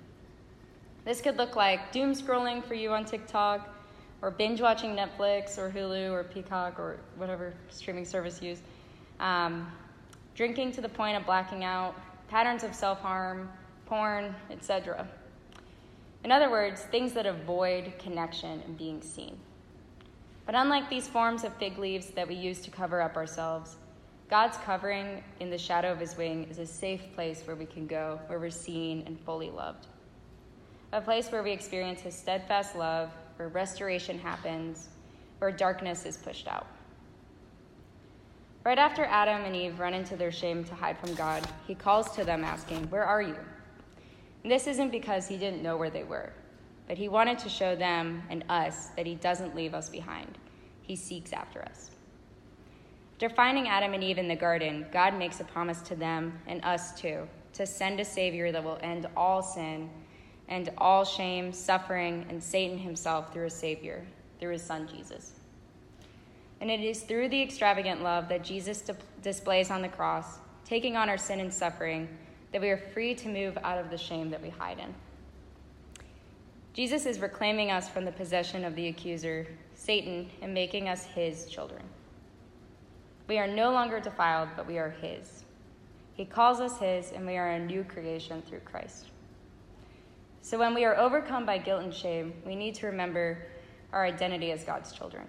This 1.05 1.21
could 1.21 1.37
look 1.37 1.57
like 1.57 1.93
doom 1.93 2.13
scrolling 2.13 2.65
for 2.65 2.75
you 2.75 2.91
on 2.91 3.05
TikTok, 3.05 3.69
or 4.23 4.31
binge 4.31 4.61
watching 4.61 4.97
Netflix 4.97 5.59
or 5.59 5.71
Hulu 5.71 6.11
or 6.11 6.25
Peacock 6.25 6.79
or 6.79 6.99
whatever 7.17 7.55
streaming 7.69 8.05
service 8.05 8.43
you 8.43 8.51
use, 8.51 8.61
um, 9.21 9.71
drinking 10.35 10.73
to 10.73 10.81
the 10.81 10.89
point 10.89 11.17
of 11.17 11.25
blacking 11.25 11.65
out, 11.65 11.95
patterns 12.29 12.65
of 12.65 12.75
self 12.75 13.01
harm, 13.01 13.49
porn, 13.87 14.35
etc. 14.51 15.07
In 16.25 16.33
other 16.33 16.51
words, 16.51 16.83
things 16.83 17.13
that 17.13 17.27
avoid 17.27 17.93
connection 17.99 18.61
and 18.67 18.77
being 18.77 19.01
seen. 19.01 19.39
But 20.49 20.55
unlike 20.55 20.89
these 20.89 21.07
forms 21.07 21.45
of 21.45 21.55
fig 21.57 21.77
leaves 21.77 22.07
that 22.13 22.27
we 22.27 22.35
use 22.35 22.61
to 22.61 22.71
cover 22.71 23.03
up 23.03 23.17
ourselves, 23.17 23.77
God's 24.31 24.57
covering 24.57 25.23
in 25.41 25.51
the 25.51 25.59
shadow 25.59 25.93
of 25.93 26.01
his 26.01 26.17
wing 26.17 26.47
is 26.51 26.59
a 26.59 26.65
safe 26.65 27.03
place 27.15 27.43
where 27.47 27.55
we 27.55 27.67
can 27.67 27.87
go, 27.87 28.19
where 28.29 28.39
we're 28.39 28.49
seen 28.49 29.03
and 29.05 29.21
fully 29.21 29.51
loved. 29.51 29.89
A 30.95 31.03
place 31.03 31.31
where 31.31 31.43
we 31.43 31.51
experience 31.51 32.01
his 32.01 32.15
steadfast 32.15 32.77
love, 32.77 33.11
where 33.37 33.49
restoration 33.49 34.19
happens, 34.19 34.89
where 35.37 35.53
darkness 35.53 36.07
is 36.07 36.17
pushed 36.17 36.49
out. 36.49 36.67
Right 38.65 38.79
after 38.79 39.05
Adam 39.05 39.45
and 39.45 39.55
Eve 39.55 39.79
run 39.79 39.93
into 39.93 40.17
their 40.17 40.33
shame 40.33 40.65
to 40.65 40.75
hide 40.75 40.97
from 40.97 41.15
God, 41.15 41.47
he 41.67 41.75
calls 41.75 42.17
to 42.17 42.25
them 42.25 42.43
asking, 42.43 42.89
Where 42.89 43.05
are 43.05 43.21
you? 43.21 43.37
And 44.45 44.51
this 44.51 44.67
isn't 44.67 44.93
because 44.93 45.29
he 45.29 45.37
didn't 45.37 45.63
know 45.63 45.77
where 45.77 45.91
they 45.91 46.05
were, 46.05 46.33
but 46.89 46.97
he 46.97 47.09
wanted 47.09 47.39
to 47.39 47.49
show 47.51 47.77
them 47.77 48.23
and 48.31 48.43
us 48.49 48.87
that 48.97 49.07
he 49.07 49.15
doesn't 49.15 49.55
leave 49.55 49.75
us 49.75 49.91
behind. 49.91 50.39
He 50.83 50.97
seeks 50.97 51.35
after 51.35 51.63
us. 51.63 51.91
After 53.15 53.29
finding 53.29 53.69
Adam 53.69 53.93
and 53.93 54.03
Eve 54.03 54.19
in 54.19 54.27
the 54.27 54.37
garden, 54.37 54.87
God 54.91 55.17
makes 55.19 55.39
a 55.41 55.45
promise 55.45 55.83
to 55.83 55.95
them 55.95 56.41
and 56.47 56.65
us 56.65 56.99
too 56.99 57.29
to 57.53 57.67
send 57.67 57.99
a 57.99 58.05
Savior 58.05 58.53
that 58.53 58.63
will 58.63 58.79
end 58.83 59.07
all 59.17 59.43
sin 59.43 59.91
and 60.49 60.71
all 60.79 61.05
shame, 61.05 61.53
suffering, 61.53 62.25
and 62.31 62.43
Satan 62.43 62.79
himself 62.79 63.33
through 63.33 63.47
a 63.47 63.51
Savior, 63.51 64.07
through 64.39 64.53
his 64.53 64.63
Son 64.63 64.89
Jesus. 64.89 65.33
And 66.61 66.71
it 66.71 66.81
is 66.81 67.03
through 67.03 67.29
the 67.29 67.43
extravagant 67.43 68.03
love 68.03 68.29
that 68.29 68.45
Jesus 68.45 68.81
di- 68.81 68.95
displays 69.23 69.71
on 69.71 69.83
the 69.83 69.89
cross, 69.89 70.39
taking 70.65 70.97
on 70.97 71.09
our 71.09 71.19
sin 71.19 71.41
and 71.41 71.53
suffering, 71.53 72.09
that 72.53 72.63
we 72.63 72.71
are 72.71 72.79
free 72.79 73.15
to 73.17 73.29
move 73.29 73.59
out 73.63 73.79
of 73.79 73.91
the 73.91 73.99
shame 73.99 74.31
that 74.31 74.43
we 74.43 74.49
hide 74.49 74.79
in. 74.79 74.95
Jesus 76.79 77.07
is 77.07 77.19
reclaiming 77.19 77.73
us 77.73 77.89
from 77.89 78.05
the 78.05 78.13
possession 78.13 78.65
of 78.65 78.77
the 78.77 78.87
accuser, 78.87 79.49
Satan, 79.75 80.31
and 80.41 80.55
making 80.55 80.89
us 80.89 81.07
his 81.07 81.47
children. 81.47 81.83
We 83.27 83.37
are 83.37 83.49
no 83.49 83.73
longer 83.73 83.99
defiled, 83.99 84.51
but 84.55 84.65
we 84.65 84.79
are 84.79 84.91
his. 84.91 85.43
He 86.15 86.25
calls 86.25 86.61
us 86.61 86.79
his, 86.79 87.11
and 87.11 87.27
we 87.27 87.37
are 87.37 87.51
a 87.51 87.59
new 87.59 87.83
creation 87.83 88.43
through 88.43 88.61
Christ. 88.61 89.07
So 90.41 90.57
when 90.57 90.73
we 90.73 90.85
are 90.85 90.97
overcome 90.97 91.45
by 91.45 91.59
guilt 91.59 91.83
and 91.83 91.93
shame, 91.93 92.33
we 92.47 92.55
need 92.55 92.77
to 92.77 92.87
remember 92.87 93.49
our 93.93 94.05
identity 94.05 94.53
as 94.53 94.63
God's 94.63 94.93
children. 94.93 95.25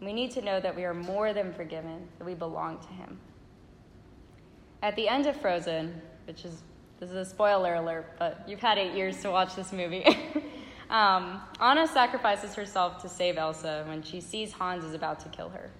We 0.00 0.12
need 0.12 0.30
to 0.30 0.42
know 0.42 0.60
that 0.60 0.76
we 0.76 0.84
are 0.84 0.94
more 0.94 1.32
than 1.32 1.52
forgiven, 1.52 2.06
that 2.20 2.24
we 2.24 2.34
belong 2.34 2.78
to 2.78 2.88
Him. 2.90 3.18
At 4.84 4.94
the 4.94 5.08
end 5.08 5.26
of 5.26 5.34
Frozen, 5.40 6.00
which 6.28 6.44
is 6.44 6.62
this 7.00 7.10
is 7.10 7.16
a 7.16 7.24
spoiler 7.24 7.74
alert, 7.74 8.14
but 8.16 8.44
you've 8.46 8.60
had 8.60 8.78
eight 8.78 8.94
years 8.94 9.20
to 9.22 9.30
watch 9.32 9.56
this 9.56 9.72
movie. 9.72 10.04
um, 10.90 11.40
Anna 11.60 11.86
sacrifices 11.86 12.54
herself 12.54 13.00
to 13.02 13.08
save 13.08 13.36
Elsa 13.36 13.84
when 13.88 14.02
she 14.02 14.20
sees 14.20 14.52
Hans 14.52 14.84
is 14.84 14.94
about 14.94 15.20
to 15.20 15.28
kill 15.28 15.50
her. 15.50 15.70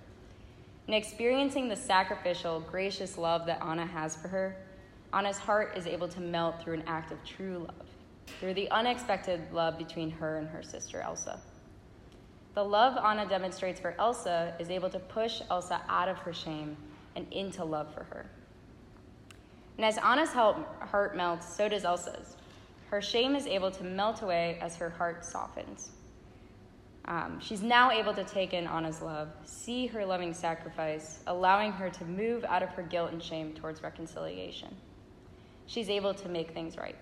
And 0.86 0.94
experiencing 0.94 1.68
the 1.68 1.76
sacrificial, 1.76 2.60
gracious 2.60 3.18
love 3.18 3.46
that 3.46 3.62
Anna 3.62 3.86
has 3.86 4.16
for 4.16 4.28
her, 4.28 4.56
Anna's 5.12 5.38
heart 5.38 5.76
is 5.76 5.86
able 5.86 6.08
to 6.08 6.20
melt 6.20 6.62
through 6.62 6.74
an 6.74 6.84
act 6.86 7.12
of 7.12 7.22
true 7.24 7.58
love, 7.58 7.86
through 8.40 8.54
the 8.54 8.70
unexpected 8.70 9.40
love 9.52 9.78
between 9.78 10.10
her 10.10 10.36
and 10.36 10.48
her 10.48 10.62
sister 10.62 11.00
Elsa. 11.00 11.40
The 12.54 12.64
love 12.64 12.98
Anna 13.02 13.26
demonstrates 13.26 13.78
for 13.78 13.94
Elsa 13.98 14.54
is 14.58 14.68
able 14.68 14.90
to 14.90 14.98
push 14.98 15.40
Elsa 15.50 15.80
out 15.88 16.08
of 16.08 16.18
her 16.18 16.32
shame 16.32 16.76
and 17.16 17.30
into 17.32 17.64
love 17.64 17.92
for 17.94 18.04
her. 18.04 18.26
And 19.76 19.84
as 19.84 19.96
Anna's 19.98 20.30
heart 20.32 21.16
melts, 21.16 21.54
so 21.54 21.68
does 21.68 21.84
Elsa's. 21.84 22.34
Her 22.90 23.02
shame 23.02 23.34
is 23.34 23.46
able 23.46 23.70
to 23.72 23.84
melt 23.84 24.22
away 24.22 24.58
as 24.60 24.76
her 24.76 24.90
heart 24.90 25.24
softens. 25.24 25.90
Um, 27.04 27.40
she's 27.40 27.62
now 27.62 27.90
able 27.90 28.12
to 28.14 28.24
take 28.24 28.52
in 28.52 28.66
Anna's 28.66 29.00
love, 29.00 29.28
see 29.44 29.86
her 29.86 30.04
loving 30.04 30.34
sacrifice, 30.34 31.20
allowing 31.26 31.72
her 31.72 31.88
to 31.90 32.04
move 32.04 32.44
out 32.44 32.62
of 32.62 32.68
her 32.70 32.82
guilt 32.82 33.12
and 33.12 33.22
shame 33.22 33.54
towards 33.54 33.82
reconciliation. 33.82 34.74
She's 35.66 35.88
able 35.88 36.14
to 36.14 36.28
make 36.28 36.52
things 36.52 36.76
right. 36.76 36.96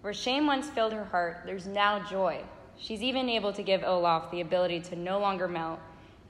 Where 0.00 0.14
shame 0.14 0.46
once 0.46 0.70
filled 0.70 0.94
her 0.94 1.04
heart, 1.04 1.42
there's 1.44 1.66
now 1.66 2.02
joy 2.08 2.42
She's 2.80 3.02
even 3.02 3.28
able 3.28 3.52
to 3.52 3.62
give 3.62 3.84
Olaf 3.84 4.30
the 4.30 4.40
ability 4.40 4.80
to 4.80 4.96
no 4.96 5.20
longer 5.20 5.46
melt 5.46 5.78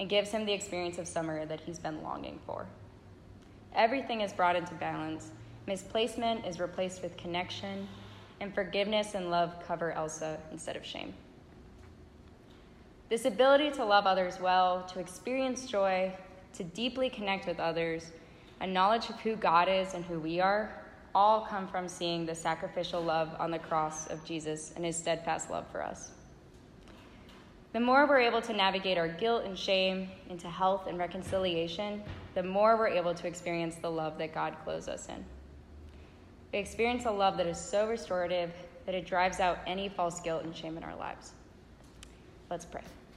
and 0.00 0.08
gives 0.08 0.30
him 0.30 0.44
the 0.44 0.52
experience 0.52 0.98
of 0.98 1.06
summer 1.06 1.46
that 1.46 1.60
he's 1.60 1.78
been 1.78 2.02
longing 2.02 2.40
for. 2.44 2.66
Everything 3.74 4.20
is 4.20 4.32
brought 4.32 4.56
into 4.56 4.74
balance. 4.74 5.30
Misplacement 5.68 6.44
is 6.44 6.58
replaced 6.58 7.02
with 7.02 7.16
connection, 7.16 7.86
and 8.40 8.54
forgiveness 8.54 9.14
and 9.14 9.30
love 9.30 9.54
cover 9.66 9.92
Elsa 9.92 10.38
instead 10.50 10.76
of 10.76 10.84
shame. 10.84 11.14
This 13.08 13.24
ability 13.24 13.70
to 13.72 13.84
love 13.84 14.06
others 14.06 14.40
well, 14.40 14.84
to 14.84 15.00
experience 15.00 15.66
joy, 15.66 16.12
to 16.54 16.64
deeply 16.64 17.10
connect 17.10 17.46
with 17.46 17.58
others, 17.58 18.12
a 18.60 18.66
knowledge 18.66 19.08
of 19.08 19.18
who 19.20 19.36
God 19.36 19.68
is 19.68 19.94
and 19.94 20.04
who 20.04 20.20
we 20.20 20.40
are, 20.40 20.72
all 21.14 21.46
come 21.46 21.66
from 21.66 21.88
seeing 21.88 22.24
the 22.24 22.34
sacrificial 22.34 23.02
love 23.02 23.34
on 23.38 23.50
the 23.50 23.58
cross 23.58 24.06
of 24.06 24.24
Jesus 24.24 24.72
and 24.76 24.84
his 24.84 24.96
steadfast 24.96 25.50
love 25.50 25.66
for 25.72 25.82
us. 25.82 26.12
The 27.72 27.80
more 27.80 28.06
we're 28.06 28.20
able 28.20 28.42
to 28.42 28.52
navigate 28.52 28.98
our 28.98 29.08
guilt 29.08 29.44
and 29.44 29.58
shame 29.58 30.08
into 30.28 30.48
health 30.48 30.86
and 30.86 30.98
reconciliation, 30.98 32.02
the 32.34 32.42
more 32.42 32.76
we're 32.76 32.88
able 32.88 33.14
to 33.14 33.26
experience 33.26 33.76
the 33.76 33.90
love 33.90 34.18
that 34.18 34.34
God 34.34 34.56
clothes 34.64 34.88
us 34.88 35.08
in. 35.08 35.24
We 36.52 36.58
experience 36.58 37.04
a 37.04 37.10
love 37.10 37.36
that 37.36 37.46
is 37.46 37.58
so 37.58 37.88
restorative 37.88 38.52
that 38.86 38.94
it 38.94 39.06
drives 39.06 39.40
out 39.40 39.58
any 39.66 39.88
false 39.88 40.20
guilt 40.20 40.44
and 40.44 40.54
shame 40.54 40.76
in 40.76 40.82
our 40.82 40.96
lives. 40.96 41.32
Let's 42.50 42.64
pray. 42.64 42.82